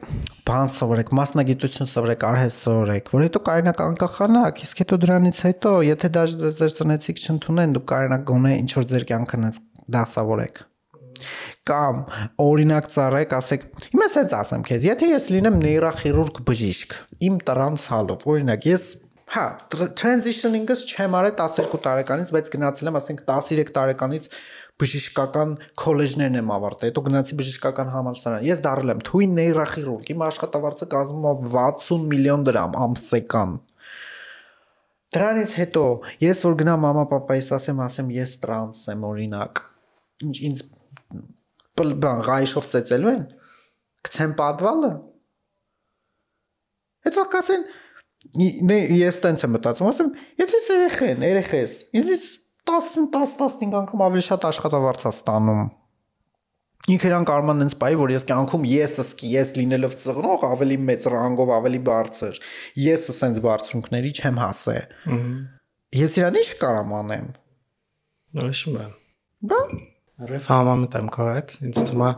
բան 0.48 0.70
սովորեք, 0.74 1.10
մասնագիտություն 1.14 1.90
սովորեք, 1.92 2.24
արհեստ 2.30 2.64
սովորեք, 2.64 3.12
որ 3.14 3.24
հետո 3.28 3.42
կարողանաք 3.46 3.82
անկախանաք, 3.84 4.62
իսկ 4.66 4.82
հետո 4.82 5.00
դրանից 5.06 5.42
հետո, 5.46 5.74
եթե 5.94 6.12
դա 6.18 6.26
ձեր 6.58 6.76
ծնեցիք 6.82 7.24
չընդունեն, 7.24 7.78
դուք 7.78 7.88
կարողանաք 7.94 8.28
գոնե 8.34 8.54
ինչ 8.64 8.70
որ 8.74 8.90
ձեր 8.90 9.10
կյանքը 9.14 9.42
դասավորեք 9.94 10.64
կամ 11.68 12.02
օրինակ 12.44 12.90
ծառայեք, 12.94 13.36
ասեք, 13.38 13.64
հիմա 13.94 14.08
ասած 14.10 14.34
ասեմ 14.40 14.66
քեզ, 14.68 14.88
եթե 14.90 15.10
ես 15.14 15.30
լինեմ 15.34 15.56
նեյրոխիրուրգ 15.64 16.42
բժիշկ, 16.50 16.98
իմ 17.28 17.40
տրանս 17.48 17.86
հալով, 17.94 18.26
օրինակ 18.34 18.68
ես 18.70 18.84
հա, 19.34 19.46
transitioning-ս 19.98 20.84
չեմ 20.90 21.16
արել 21.18 21.34
12 21.38 21.80
տարեկանից, 21.86 22.34
բայց 22.34 22.50
գնացել 22.54 22.90
եմ, 22.90 22.98
ասենք 23.00 23.24
13 23.30 23.72
տարեկանից 23.74 24.28
բժշկական 24.80 25.52
քոլեջներն 25.78 26.38
եմ 26.40 26.48
ավարտել, 26.54 26.90
հետո 26.90 27.02
գնացի 27.08 27.36
բժշկական 27.38 27.92
համալսարան։ 27.94 28.46
Ես 28.48 28.62
դարել 28.64 28.92
եմ 28.94 29.02
թույն 29.06 29.36
նեյրոխիրուրգ, 29.38 30.10
իմ 30.14 30.24
աշխատավարձը 30.28 30.88
կազմում 30.94 31.28
է 31.30 31.34
60 31.54 32.08
միլիոն 32.10 32.46
դրամ 32.48 32.74
ամսական։ 32.84 33.54
Դրանից 35.14 35.50
հետո 35.60 35.84
ես 36.24 36.40
որ 36.42 36.56
գնամ 36.58 36.80
մամա 36.84 37.04
պապայիս 37.12 37.50
ասեմ, 37.54 37.82
ասեմ 37.84 38.08
ես 38.16 38.32
տրանս 38.42 38.80
եմ 38.90 39.04
օրինակ։ 39.14 39.60
Ինչ 40.26 40.36
ինձ 40.48 40.62
բան 41.78 42.22
ղայշով 42.28 42.68
ծեծելու 42.74 43.12
են 43.14 43.24
գցեն 44.06 44.34
պատվալը 44.40 44.90
այդ 47.04 47.18
վակասեն 47.20 47.64
ես 48.98 49.20
տենց 49.24 49.44
եմ 49.44 49.54
մտածում 49.58 49.90
ասեմ 49.90 50.12
եթե 50.40 50.60
երեխեն 50.74 51.24
երեխես 51.28 51.72
ինձ 52.00 52.12
10 52.64 53.08
10-15 53.12 53.74
անգամ 53.80 54.04
ավելի 54.06 54.22
շատ 54.24 54.46
աշխատավարձ 54.50 55.02
է 55.04 55.10
ստանում 55.14 55.64
ինքերան 56.94 57.26
կարման 57.28 57.64
այնպես 57.64 57.76
բայ 57.80 57.90
որ 58.00 58.12
ես 58.14 58.24
կյանքում 58.28 58.64
եսս 58.68 59.10
ես 59.28 59.52
լինելով 59.58 59.96
ծղնող 60.04 60.46
ավելի 60.50 60.76
մեծ 60.88 61.06
ռանգով 61.14 61.52
ավելի 61.58 61.80
բարձր 61.88 62.40
ես 62.84 63.06
ասենց 63.14 63.40
բարձրունքների 63.44 64.12
չեմ 64.20 64.40
հասե 64.42 64.76
ես 66.00 66.18
իրան 66.20 66.38
ի՞նչ 66.40 66.50
կարամ 66.64 66.94
անեմ 67.00 67.28
նշում 68.40 68.78
եմ 68.84 68.94
բա 69.52 69.60
Ռեֆ 70.14 70.44
համամիտ 70.46 70.92
եմ 70.94 71.06
քո 71.10 71.24
հետ 71.26 71.52
ինձ 71.66 71.78
թվում 71.88 72.02
է 72.06 72.10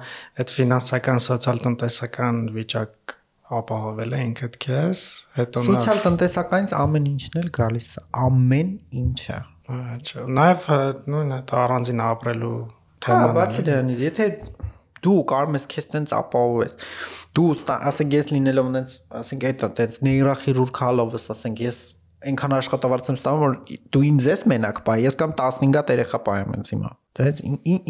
այդ 0.42 0.50
ֆինանսական 0.52 1.20
սոցիալ-տնտեսական 1.26 2.40
վիճակ 2.56 3.14
ապահովել 3.56 4.16
է 4.16 4.18
ինքդ 4.26 4.58
քեզ 4.66 5.04
հետո 5.38 5.62
սոցիալ-տնտեսականից 5.68 6.74
ամեն 6.76 7.06
ինչն 7.14 7.40
էլ 7.40 7.48
գալիս 7.56 7.88
է 7.96 8.04
ամեն 8.26 8.72
ինչը 9.00 9.38
Այո, 9.76 10.26
նաև 10.36 10.66
նույն 11.14 11.34
այդ 11.38 11.54
առանձին 11.62 12.02
ապրելու 12.10 12.58
Հա, 13.06 13.16
բացի 13.36 13.64
դրանից, 13.66 14.04
եթե 14.04 14.26
դու 15.06 15.18
կարող 15.32 15.56
ես 15.56 15.66
քեզ 15.72 15.88
տենց 15.94 16.14
ապահովես 16.20 16.76
դու 17.38 17.48
ասենք 17.76 18.16
ես 18.16 18.32
լինելով 18.34 18.70
տենց 18.76 18.96
ասենք 19.20 19.46
այդ 19.50 19.66
տենց 19.80 19.98
նեյրոխիրուրգալովս 20.06 21.28
ասենք 21.36 21.62
ես 21.64 21.80
այնքան 22.26 22.54
աշխատավարձ 22.56 23.10
եմ 23.10 23.18
ստանում 23.20 23.42
որ 23.42 23.52
դու 23.96 24.04
ինձ 24.06 24.26
ես 24.30 24.42
մենակ 24.52 24.80
բայ 24.86 24.96
ես 25.02 25.18
կամ 25.20 25.34
15-ատ 25.40 25.92
երեխա 25.94 26.20
պայեմ 26.26 26.56
ինձ 26.56 26.72
հիմա 26.74 26.90
դրանից 27.16 27.38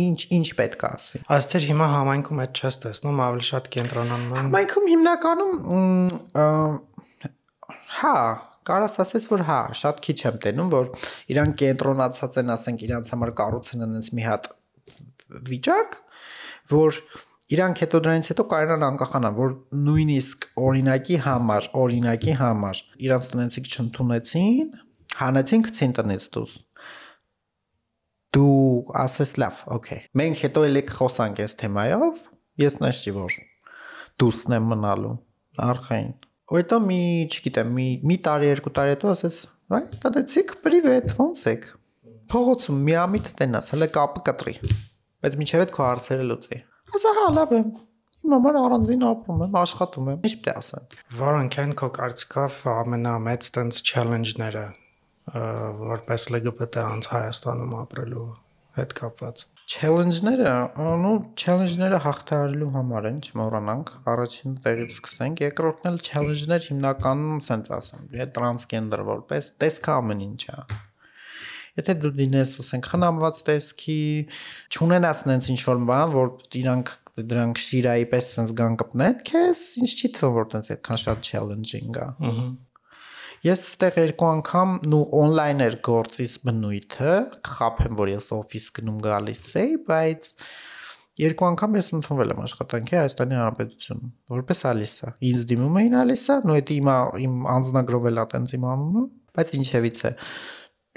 ինչ 0.07 0.19
ինչ 0.39 0.49
պետք 0.61 0.85
է 0.87 0.91
ասի 0.97 1.23
աստեր 1.37 1.67
հիմա 1.71 1.87
համայնքում 1.93 2.43
այդ 2.45 2.61
չես 2.61 2.79
տեսնում 2.85 3.23
ավելի 3.27 3.47
շատ 3.51 3.71
կենտրոնանում 3.77 4.35
են 4.37 4.43
համայնքում 4.47 4.91
հիմնականում 4.93 5.53
հա 7.97 8.17
կարաս 8.67 8.97
ասես 9.05 9.29
որ 9.31 9.45
հա 9.47 9.61
շատ 9.79 10.01
քիչ 10.07 10.17
եմ 10.27 10.39
տենում 10.47 10.71
որ 10.75 10.89
իրան 11.33 11.53
կենտրոնացած 11.63 12.41
են 12.43 12.55
ասենք 12.57 12.85
իրանց 12.87 13.13
համար 13.15 13.33
կառուցեն 13.41 13.87
այնպես 13.87 14.11
մի 14.17 14.27
հատ 14.27 14.49
վիճակ 15.51 15.99
որ 16.73 17.01
իրանք 17.55 17.81
հետո 17.85 17.99
դրանից 18.03 18.29
հետո 18.33 18.45
կարողան 18.51 18.85
անկախանան, 18.87 19.35
որ 19.37 19.53
նույնիսկ 19.87 20.47
օրինակի 20.67 21.19
համար, 21.27 21.69
օրինակի 21.83 22.35
համար 22.41 22.81
իրանք 23.07 23.29
տնեցիկ 23.33 23.69
չընդունեցին, 23.77 24.73
հանեցին 25.21 25.67
գցին 25.67 25.95
տնից 25.97 26.27
դուրս։ 26.37 26.57
Դու 28.37 28.57
ասես 29.07 29.33
լավ, 29.41 29.61
օքեյ։ 29.77 30.03
Մենք 30.21 30.43
հետո 30.47 30.65
ելի 30.67 30.83
խոսանք 30.97 31.43
այս 31.47 31.57
թեմայով, 31.63 32.25
ես 32.67 32.79
նշի 32.83 33.15
որ 33.17 33.39
դուսն 34.21 34.57
եմ 34.59 34.69
մնալու 34.73 35.15
արխային։ 35.71 36.13
Հետո 36.57 36.77
մի, 36.83 37.01
չգիտեմ, 37.31 37.73
մի 37.79 37.87
մի 38.07 38.17
տարի, 38.27 38.51
երկու 38.53 38.73
տարի 38.77 38.95
հետո 38.95 39.11
ասես, 39.15 39.41
այ 39.77 39.83
տատեցիկ, 40.03 40.55
պրիվետ, 40.67 41.17
ո՞նց 41.25 41.43
եք։ 41.53 41.67
Փողոցում 42.31 42.79
մի 42.87 42.97
ամիտ 43.07 43.35
տենաս, 43.41 43.73
հələ 43.75 43.91
կապը 43.97 44.23
կտրի։ 44.31 44.55
Բայց 45.27 45.37
միջև 45.43 45.65
այդ 45.67 45.75
քո 45.77 45.87
հարցերը 45.87 46.27
լուծի։ 46.31 46.61
Ասա 46.95 47.13
հա 47.17 47.27
լավ 47.35 47.53
եմ։ 47.57 47.69
Իմ 48.27 48.35
համար 48.37 48.57
առանձին 48.63 49.05
ապրում 49.07 49.43
եմ, 49.47 49.57
աշխատում 49.61 50.11
եմ, 50.13 50.21
ինչ 50.27 50.35
պետք 50.37 50.47
է 50.47 50.55
ասեմ։ 50.61 50.87
Որոնք 51.19 51.57
են 51.63 51.75
քո 51.81 51.89
կարծիքով 51.99 52.61
ամենամեծ 52.73 53.49
տենց 53.57 53.81
challenge-ները 53.91 54.65
որպես 55.27 56.27
LGBT 56.37 56.85
անց 56.87 57.11
Հայաստանում 57.13 57.77
ապրելու 57.83 58.27
հետ 58.79 58.97
կապված։ 59.01 59.45
Challenge-ները, 59.67 60.51
նո, 61.03 61.13
challenge-ները 61.43 62.01
հաղթահարելու 62.07 62.73
համար 62.77 63.09
են, 63.11 63.21
չմոռանանք։ 63.27 63.95
Առաջին 64.15 64.59
տեղից 64.67 64.93
սկսենք, 64.97 65.43
երկրորդն 65.47 65.91
էլ 65.91 66.03
challenge-ներ 66.11 66.69
հիմնականում, 66.71 67.41
ասենց 67.43 67.73
ասեմ, 67.81 68.05
տրանսգենդեր 68.37 69.03
որպես 69.11 69.51
տեսքը 69.65 69.97
ամեն 69.97 70.23
ինչ 70.31 70.43
է 70.47 70.61
Եթե 71.77 71.97
դու 72.03 72.13
դինես, 72.21 72.55
ասենք, 72.63 72.91
խնամված 72.93 73.43
տեսքի, 73.47 74.03
չունենաս 74.73 75.25
նենց 75.31 75.51
ինչ 75.55 75.61
որ 75.67 75.83
բան, 75.91 76.15
որ 76.17 76.31
իրանք 76.63 76.95
դրանք 77.17 77.61
շիրայի 77.61 78.07
պես 78.13 78.31
sense 78.37 78.57
գան 78.57 78.79
կպնեն, 78.81 79.19
քեզ 79.29 79.61
ինչ 79.81 79.91
չի 79.97 80.11
թվում 80.17 80.35
որ 80.37 80.49
տենց 80.53 80.73
այդքան 80.77 81.03
շատ 81.05 81.29
challenging 81.31 81.93
է։ 81.97 82.09
Ահա 82.31 82.47
Ես 83.45 83.61
ստեղ 83.63 83.99
երկու 84.01 84.27
անգամ 84.27 84.71
նու 84.91 85.03
on-line 85.15 85.65
էր 85.67 85.75
գործիս 85.85 86.33
բնույթը, 86.47 87.13
խափեմ 87.47 87.99
որ 87.99 88.11
ես 88.15 88.29
օֆիս 88.37 88.67
գնում 88.79 88.97
գալիս 89.05 89.43
էի, 89.61 89.77
բայց 89.87 90.31
երկու 91.23 91.47
անգամ 91.51 91.77
ես 91.79 91.91
ընդունվել 91.99 92.33
եմ 92.35 92.41
աշխատանքի 92.47 92.97
Հայաստանի 92.97 93.39
Հանրապետությունում, 93.39 94.11
որպես 94.35 94.63
Ալիսա։ 94.73 95.13
Ինձ 95.31 95.47
դիմում 95.53 95.79
էին 95.83 95.97
Ալիսա, 96.01 96.39
նո 96.49 96.57
դա 96.57 96.77
իմ 96.77 96.91
իմ 97.27 97.37
անձնագրովել 97.57 98.23
է 98.23 98.27
տենց 98.33 98.57
իմ 98.57 98.67
անունը, 98.73 99.05
բայց 99.37 99.55
ինչևից 99.61 100.03
է 100.11 100.13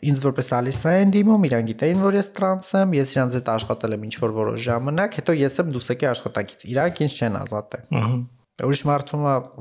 ինձ 0.05 0.25
որպես 0.29 0.49
Ալիսա 0.59 0.91
են 0.99 1.13
դիմում, 1.15 1.45
իրան 1.49 1.69
գիտեին, 1.69 2.01
որ 2.05 2.17
ես 2.19 2.29
տրանս 2.39 2.71
եմ, 2.79 2.93
ես 2.99 3.13
իրանց 3.15 3.37
հետ 3.39 3.49
աշխատել 3.55 3.95
եմ 3.97 4.03
ինչ 4.07 4.15
որ 4.23 4.35
որոշ 4.39 4.59
ժամանակ, 4.69 5.17
հետո 5.19 5.35
ես 5.39 5.57
եմ 5.59 5.71
դուսեկի 5.75 6.09
աշխատակից։ 6.09 6.67
Իրանք 6.69 7.01
ինձ 7.03 7.15
չեն 7.19 7.39
ազատել։ 7.39 7.87
Ահա։ 7.99 8.19
Ուրիշ 8.59 8.81
մարդու 8.89 9.19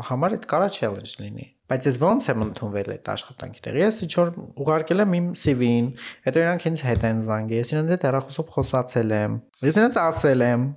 համար 0.09 0.35
այդ 0.39 0.47
կարա 0.51 0.69
challenge 0.75 1.13
լինի։ 1.23 1.47
Բայց 1.69 1.87
ես 1.87 1.99
ո՞նց 2.03 2.27
եմ 2.33 2.45
ընդունվել 2.49 2.91
այդ 2.95 3.11
աշխատանքի 3.13 3.63
տեղ։ 3.67 3.79
Ես 3.79 3.99
ինչ 4.07 4.11
որ 4.19 4.33
ուղարկել 4.65 5.05
եմ 5.05 5.17
իմ 5.19 5.29
CV-ին, 5.43 5.89
հետո 6.27 6.43
իրանք 6.43 6.67
ինձ 6.73 6.85
հետ 6.89 7.07
են 7.13 7.23
զանգել, 7.29 7.61
ես 7.63 7.73
իրանց 7.77 7.95
հետ 7.95 8.07
հեռախոսով 8.09 8.53
խոսացել 8.57 9.17
եմ։ 9.19 9.41
Ես 9.69 9.81
իրանց 9.85 10.03
ասել 10.09 10.47
եմ, 10.49 10.69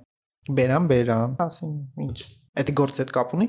բերան, 0.62 0.90
բերան, 0.92 1.38
ասին, 1.48 1.76
ինչ։ 2.06 2.18
Այդ 2.62 2.74
գործը 2.82 3.02
հետ 3.02 3.14
կապ 3.18 3.38
ունի։ 3.40 3.48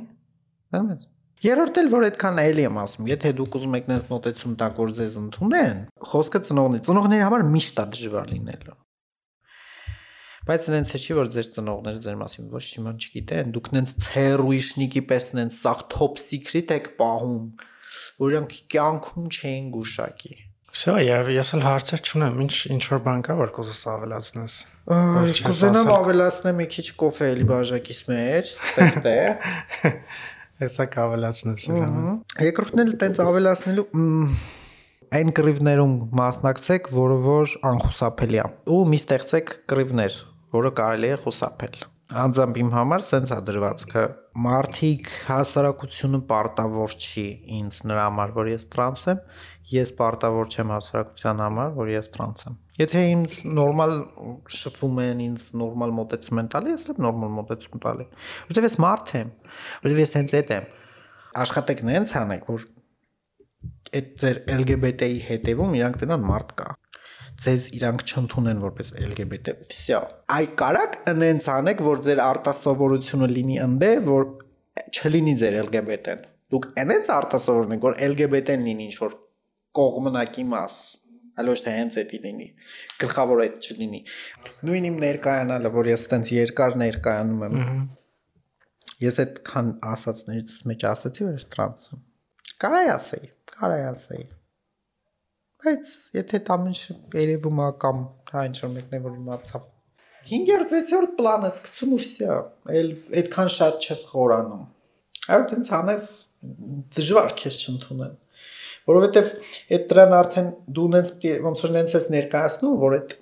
Հա՞։ 0.73 1.12
Երրորդն 1.43 1.81
էլ 1.81 1.89
որ 1.91 2.05
այդքան 2.07 2.37
էլի 2.39 2.63
եմ 2.63 2.77
ասում, 2.79 3.07
եթե 3.09 3.29
դուք 3.35 3.55
ուզում 3.57 3.73
եք 3.75 3.87
նենց 3.91 4.03
մտածում 4.13 4.53
տակ 4.61 4.77
որ 4.79 4.93
ձեզ 4.95 5.17
ընդունեն, 5.19 5.81
խոսքը 6.07 6.39
ծնողնի, 6.47 6.79
ծնողների 6.87 7.25
համար 7.25 7.43
միշտ 7.51 7.81
է 7.83 7.85
դժվար 7.95 8.29
լինելը։ 8.31 8.75
Բայց 10.47 10.69
նենց 10.71 10.93
է 10.95 11.01
չի 11.03 11.17
որ 11.19 11.27
ձեր 11.35 11.49
ծնողները 11.57 12.01
ձեր 12.03 12.15
մասին 12.23 12.47
ոչ 12.53 12.63
մի 12.63 12.85
բան 12.87 13.03
չգիտեն, 13.03 13.51
դուք 13.55 13.67
նենց 13.75 13.93
ցերուիշնիկի 14.07 15.03
պես 15.11 15.27
նենց 15.39 15.59
սախ 15.59 15.83
top 15.91 16.23
secret 16.23 16.73
եք 16.79 16.89
պահում, 16.99 17.45
որ 18.23 18.33
իրանք 18.33 18.57
կյանքում 18.71 19.29
չեն 19.35 19.69
գուշակի։ 19.75 20.35
Սա 20.73 20.93
եւ 21.05 21.27
ես 21.29 21.51
էլ 21.53 21.63
հարցեր 21.67 22.01
չունեմ, 22.01 22.37
ինչ 22.43 22.53
ինչ 22.73 22.83
որ 22.89 23.01
բան 23.05 23.19
կա 23.27 23.33
որ 23.37 23.51
կուզես 23.53 23.81
ավելացնես։ 23.93 24.53
Կուզենամ 25.47 25.91
ավելացնեմ 25.93 26.57
մի 26.59 26.65
քիչ 26.73 26.85
կոֆե 27.03 27.27
էլի 27.33 27.45
բաժակից 27.51 27.99
մեջ, 28.09 28.53
ստեղ։ 28.73 29.27
Հեսա 30.63 30.85
կավելացնես 30.93 31.69
իրանը։ 31.69 32.11
Երկրորդն 32.47 32.83
էլ 32.83 32.91
տենց 33.03 33.23
ավելացնելու 33.23 33.87
այն 35.13 35.31
կռիվներում 35.37 35.95
մասնակցեք, 36.17 36.87
որը 36.93 37.17
որ 37.25 37.55
անխուսափելի 37.69 38.39
է։ 38.41 38.45
Ու 38.73 38.79
մի 38.93 38.99
ստեղծեք 39.03 39.51
կռիվներ, 39.69 40.15
որը 40.55 40.71
կարելի 40.79 41.11
է 41.13 41.19
խուսափել։ 41.23 41.83
Անձամբ 42.23 42.57
իմ 42.63 42.71
համար 42.73 43.03
սենց 43.07 43.33
է 43.33 43.37
դրվածքը. 43.49 44.03
Մարդիկ 44.47 45.11
հասարակությունը 45.27 46.19
պարտավոր 46.33 46.97
չի 46.97 47.27
ինձ 47.59 47.79
նրա 47.91 48.03
համար, 48.09 48.35
որ 48.39 48.51
ես 48.53 48.67
տրանս 48.73 49.07
եմ, 49.13 49.23
ես 49.73 49.93
պարտավոր 50.01 50.53
չեմ 50.53 50.73
հասարակության 50.77 51.43
համար, 51.47 51.73
որ 51.83 51.93
ես 51.93 52.11
տրանս 52.13 52.47
եմ։ 52.49 52.62
Եթե 52.78 53.02
ինձ 53.12 53.36
նորմալ 53.58 53.94
շփվում 54.58 54.98
են, 55.04 55.22
ինձ 55.28 55.46
նորմալ 55.62 55.94
մոտեցում 55.98 56.40
են 56.42 56.50
տալի, 56.54 56.74
ես 56.74 56.84
էլ 56.92 57.00
նորմալ 57.04 57.32
մոտեցում 57.38 57.82
տալի։ 57.84 58.06
Որտեվ 58.50 58.66
ես 58.68 58.76
մարդ 58.84 59.14
եմ, 59.18 59.32
որտեվ 59.86 60.02
ես 60.02 60.14
հենց 60.18 60.34
այդ 60.38 60.52
եմ։ 60.58 60.68
Աշխատեք 61.42 61.82
նենց 61.88 62.14
անեք, 62.22 62.50
որ 62.52 62.66
այդ 63.98 64.12
ձեր 64.22 64.42
LGBT-ի 64.58 65.18
հետևում 65.28 65.74
իրանք 65.78 65.98
տնան 66.04 66.28
մարդ 66.28 66.54
կա 66.60 66.68
ձեզ 67.38 67.66
իրանք 67.78 68.02
չընդունեն 68.02 68.62
որպես 68.64 68.88
LGBT։ 68.98 69.52
Всё։ 69.70 70.00
Այ 70.34 70.46
կարակ 70.58 70.96
նենց 71.18 71.44
անեք, 71.54 71.82
որ 71.86 72.00
ձեր 72.06 72.22
արտասովորությունը 72.24 73.28
լինի 73.30 73.58
ընդե, 73.62 73.90
որ 74.08 74.24
չլինի 74.98 75.34
ձեր 75.42 75.58
LGBT-ն։ 75.62 76.24
Դուք 76.54 76.66
այնց 76.82 77.10
արտասովորնեք, 77.14 77.84
որ 77.86 77.98
LGBT-ն 78.08 78.66
լինի 78.66 78.88
ինչ 78.88 78.96
որ 79.04 79.14
կողմնակի 79.78 80.44
մաս 80.50 80.78
այլ 81.39 81.51
ոչ 81.53 81.57
թե 81.65 81.73
հենց 81.77 81.97
էդի 82.03 82.19
լինի 82.23 82.47
գլխավոր 83.03 83.43
այդ 83.45 83.67
չլինի 83.67 84.01
նույն 84.69 84.87
իմ 84.89 84.97
ներկայանալը 85.03 85.73
որ 85.77 85.89
ես 85.93 86.05
այտենց 86.07 86.31
երկար 86.37 86.77
ներկայանում 86.83 87.45
եմ 87.47 87.59
ես 89.03 89.19
այդքան 89.23 89.71
ասածներից 89.93 90.57
մեջ 90.71 90.87
ասացի 90.93 91.27
որ 91.27 91.37
ես 91.37 91.47
տրանս 91.53 91.91
եմ 91.93 92.03
կարայ 92.63 92.87
ասեի 92.93 93.29
կարայ 93.53 93.83
ասեի 93.91 94.25
բայց 95.63 95.95
եթե 96.19 96.43
դա 96.47 96.57
ամենը 96.59 96.97
երևում 97.23 97.63
է 97.63 97.69
կամ 97.85 98.03
հա 98.33 98.45
ինչ 98.49 98.57
որ 98.63 98.75
մեկն 98.77 98.99
է 98.99 99.01
որ 99.07 99.17
իմացավ 99.21 99.71
5-րդ 100.23 100.69
6-րդ 100.71 101.15
պլանը 101.17 101.49
սկսում 101.51 101.93
ու 101.95 101.97
վсё։ 101.99 102.35
Էլ 102.79 102.91
այդքան 103.19 103.49
շատ 103.55 103.87
չես 103.87 104.03
խորանում։ 104.11 104.61
Այո, 105.33 105.43
տենց 105.49 105.71
անես 105.79 106.05
դժվար 106.95 107.33
քեզ 107.41 107.57
չընդունեն 107.63 108.13
որովհետև 108.89 109.31
այդ 109.77 109.85
դրան 109.93 110.15
արդեն 110.19 110.49
դու 110.75 110.87
ունես 110.89 111.13
ոնց 111.47 111.63
որ 111.63 111.73
նենց 111.77 111.95
ես 111.97 112.09
ներկայացնում 112.13 112.75
որ 112.83 112.97
այդ 112.99 113.15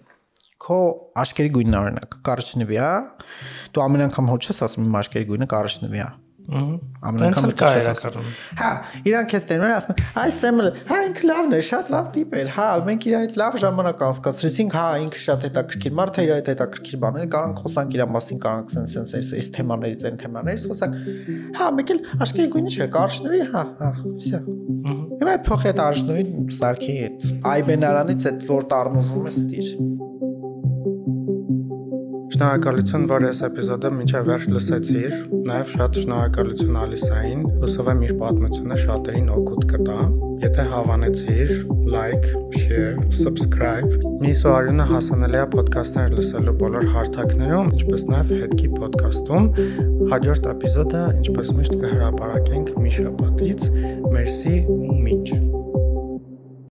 քո 0.61 0.79
աշկերի 1.21 1.51
գույնն 1.57 1.77
օրինակ 1.81 2.17
կարճնվի, 2.27 2.77
հա։ 2.81 2.95
Դու 3.73 3.83
ամեն 3.85 4.03
անգամ 4.07 4.27
հո 4.29 4.37
չես 4.41 4.59
ասում 4.67 4.89
իմ 4.89 4.97
աշկերի 5.01 5.29
գույնը 5.31 5.47
կարճնվի, 5.53 6.01
հա 6.05 6.09
Ամեն 6.51 7.25
անգամ 7.31 7.51
կա 7.61 7.67
իրականում։ 7.79 8.29
Հա, 8.59 8.69
իրանք 9.07 9.33
էս 9.37 9.45
տերն 9.49 9.73
ասում 9.75 9.93
են, 9.93 10.01
«Այ 10.21 10.31
Սեմը, 10.35 10.65
հա 10.89 10.97
ինքը 11.07 11.27
լավն 11.29 11.53
է, 11.55 11.59
շատ 11.67 11.91
լավ 11.93 12.09
տիպ 12.15 12.33
էր։ 12.41 12.49
Հա, 12.55 12.65
մենք 12.87 13.05
իր 13.07 13.15
այդ 13.21 13.37
լավ 13.41 13.57
ժամանակ 13.61 14.03
անցկացրեցինք, 14.07 14.75
հա, 14.75 14.85
ինքը 15.05 15.21
շատ 15.21 15.45
հետաքրքիր 15.47 15.95
մարդ 16.01 16.19
է, 16.21 16.25
իր 16.25 16.33
այդ 16.35 16.51
հետաքրքիր 16.51 17.01
բաները, 17.01 17.29
կարանք 17.31 17.61
խոսանք 17.61 17.95
իր 17.95 18.03
մասին, 18.11 18.41
կարանք 18.41 18.73
սենց 18.75 18.95
սենց 18.97 19.15
էս 19.21 19.31
էս 19.41 19.51
թեմաներից, 19.55 20.05
այն 20.11 20.19
թեմաներից 20.21 20.67
խոսանք։ 20.71 20.99
Հա, 21.61 21.69
մեկ 21.79 21.93
էլ 21.95 22.03
աշկերի 22.25 22.51
գույնը 22.51 22.71
չէ, 22.75 22.89
կարճնվի, 22.97 23.41
հա, 23.51 23.63
հա, 23.81 23.91
վсё։ 24.11 24.41
Հիմա 25.21 25.33
փոխի 25.45 25.71
այդ 25.71 25.81
արժնույն 25.85 26.31
սարքի 26.57 26.93
այդ 27.05 27.25
այբենարանից 27.51 28.27
այդ 28.31 28.45
որ 28.49 28.63
տառնուվում 28.71 29.27
է 29.29 29.33
ստիր։ 29.37 29.67
Շնորհակալություն, 32.41 33.03
որ 33.05 33.25
այս 33.27 33.39
էպիզոդը 33.45 33.89
մինչև 33.93 34.23
վերջ 34.25 34.45
լսեցիր։ 34.49 35.17
Նաև 35.45 35.67
շատ 35.75 35.99
շնորհակալություն 36.01 36.79
Ալիսային։ 36.81 37.43
Հուսով 37.61 37.91
եմ 37.91 38.01
իր 38.07 38.13
պատմությունը 38.21 38.77
շատերին 38.81 39.27
օգուտ 39.35 39.67
կտա։ 39.69 39.97
Եթե 40.41 40.65
հավանեցիր, 40.71 41.53
like, 41.93 42.25
share, 42.63 42.97
subscribe։ 43.13 43.93
Միսո 44.25 44.55
Արյունը 44.55 44.89
հասանելի 44.95 45.41
է 45.43 45.45
ոդքասթներ 45.53 46.17
լսելու 46.17 46.57
բոլոր 46.65 46.89
հարթակներում, 46.97 47.71
ինչպես 47.77 48.09
նաև 48.09 48.35
հետքի 48.41 48.73
ոդքասթում։ 48.81 49.49
Հաջորդ 50.15 50.51
էպիզոդը, 50.55 51.05
ինչպես 51.21 51.55
միշտ 51.61 51.79
կհրապարակենք 51.85 52.75
մի 52.81 52.97
շաբաթից։ 52.97 53.71
Մերսի 54.17 54.59
ու 54.81 55.01
մինչ 55.05 55.50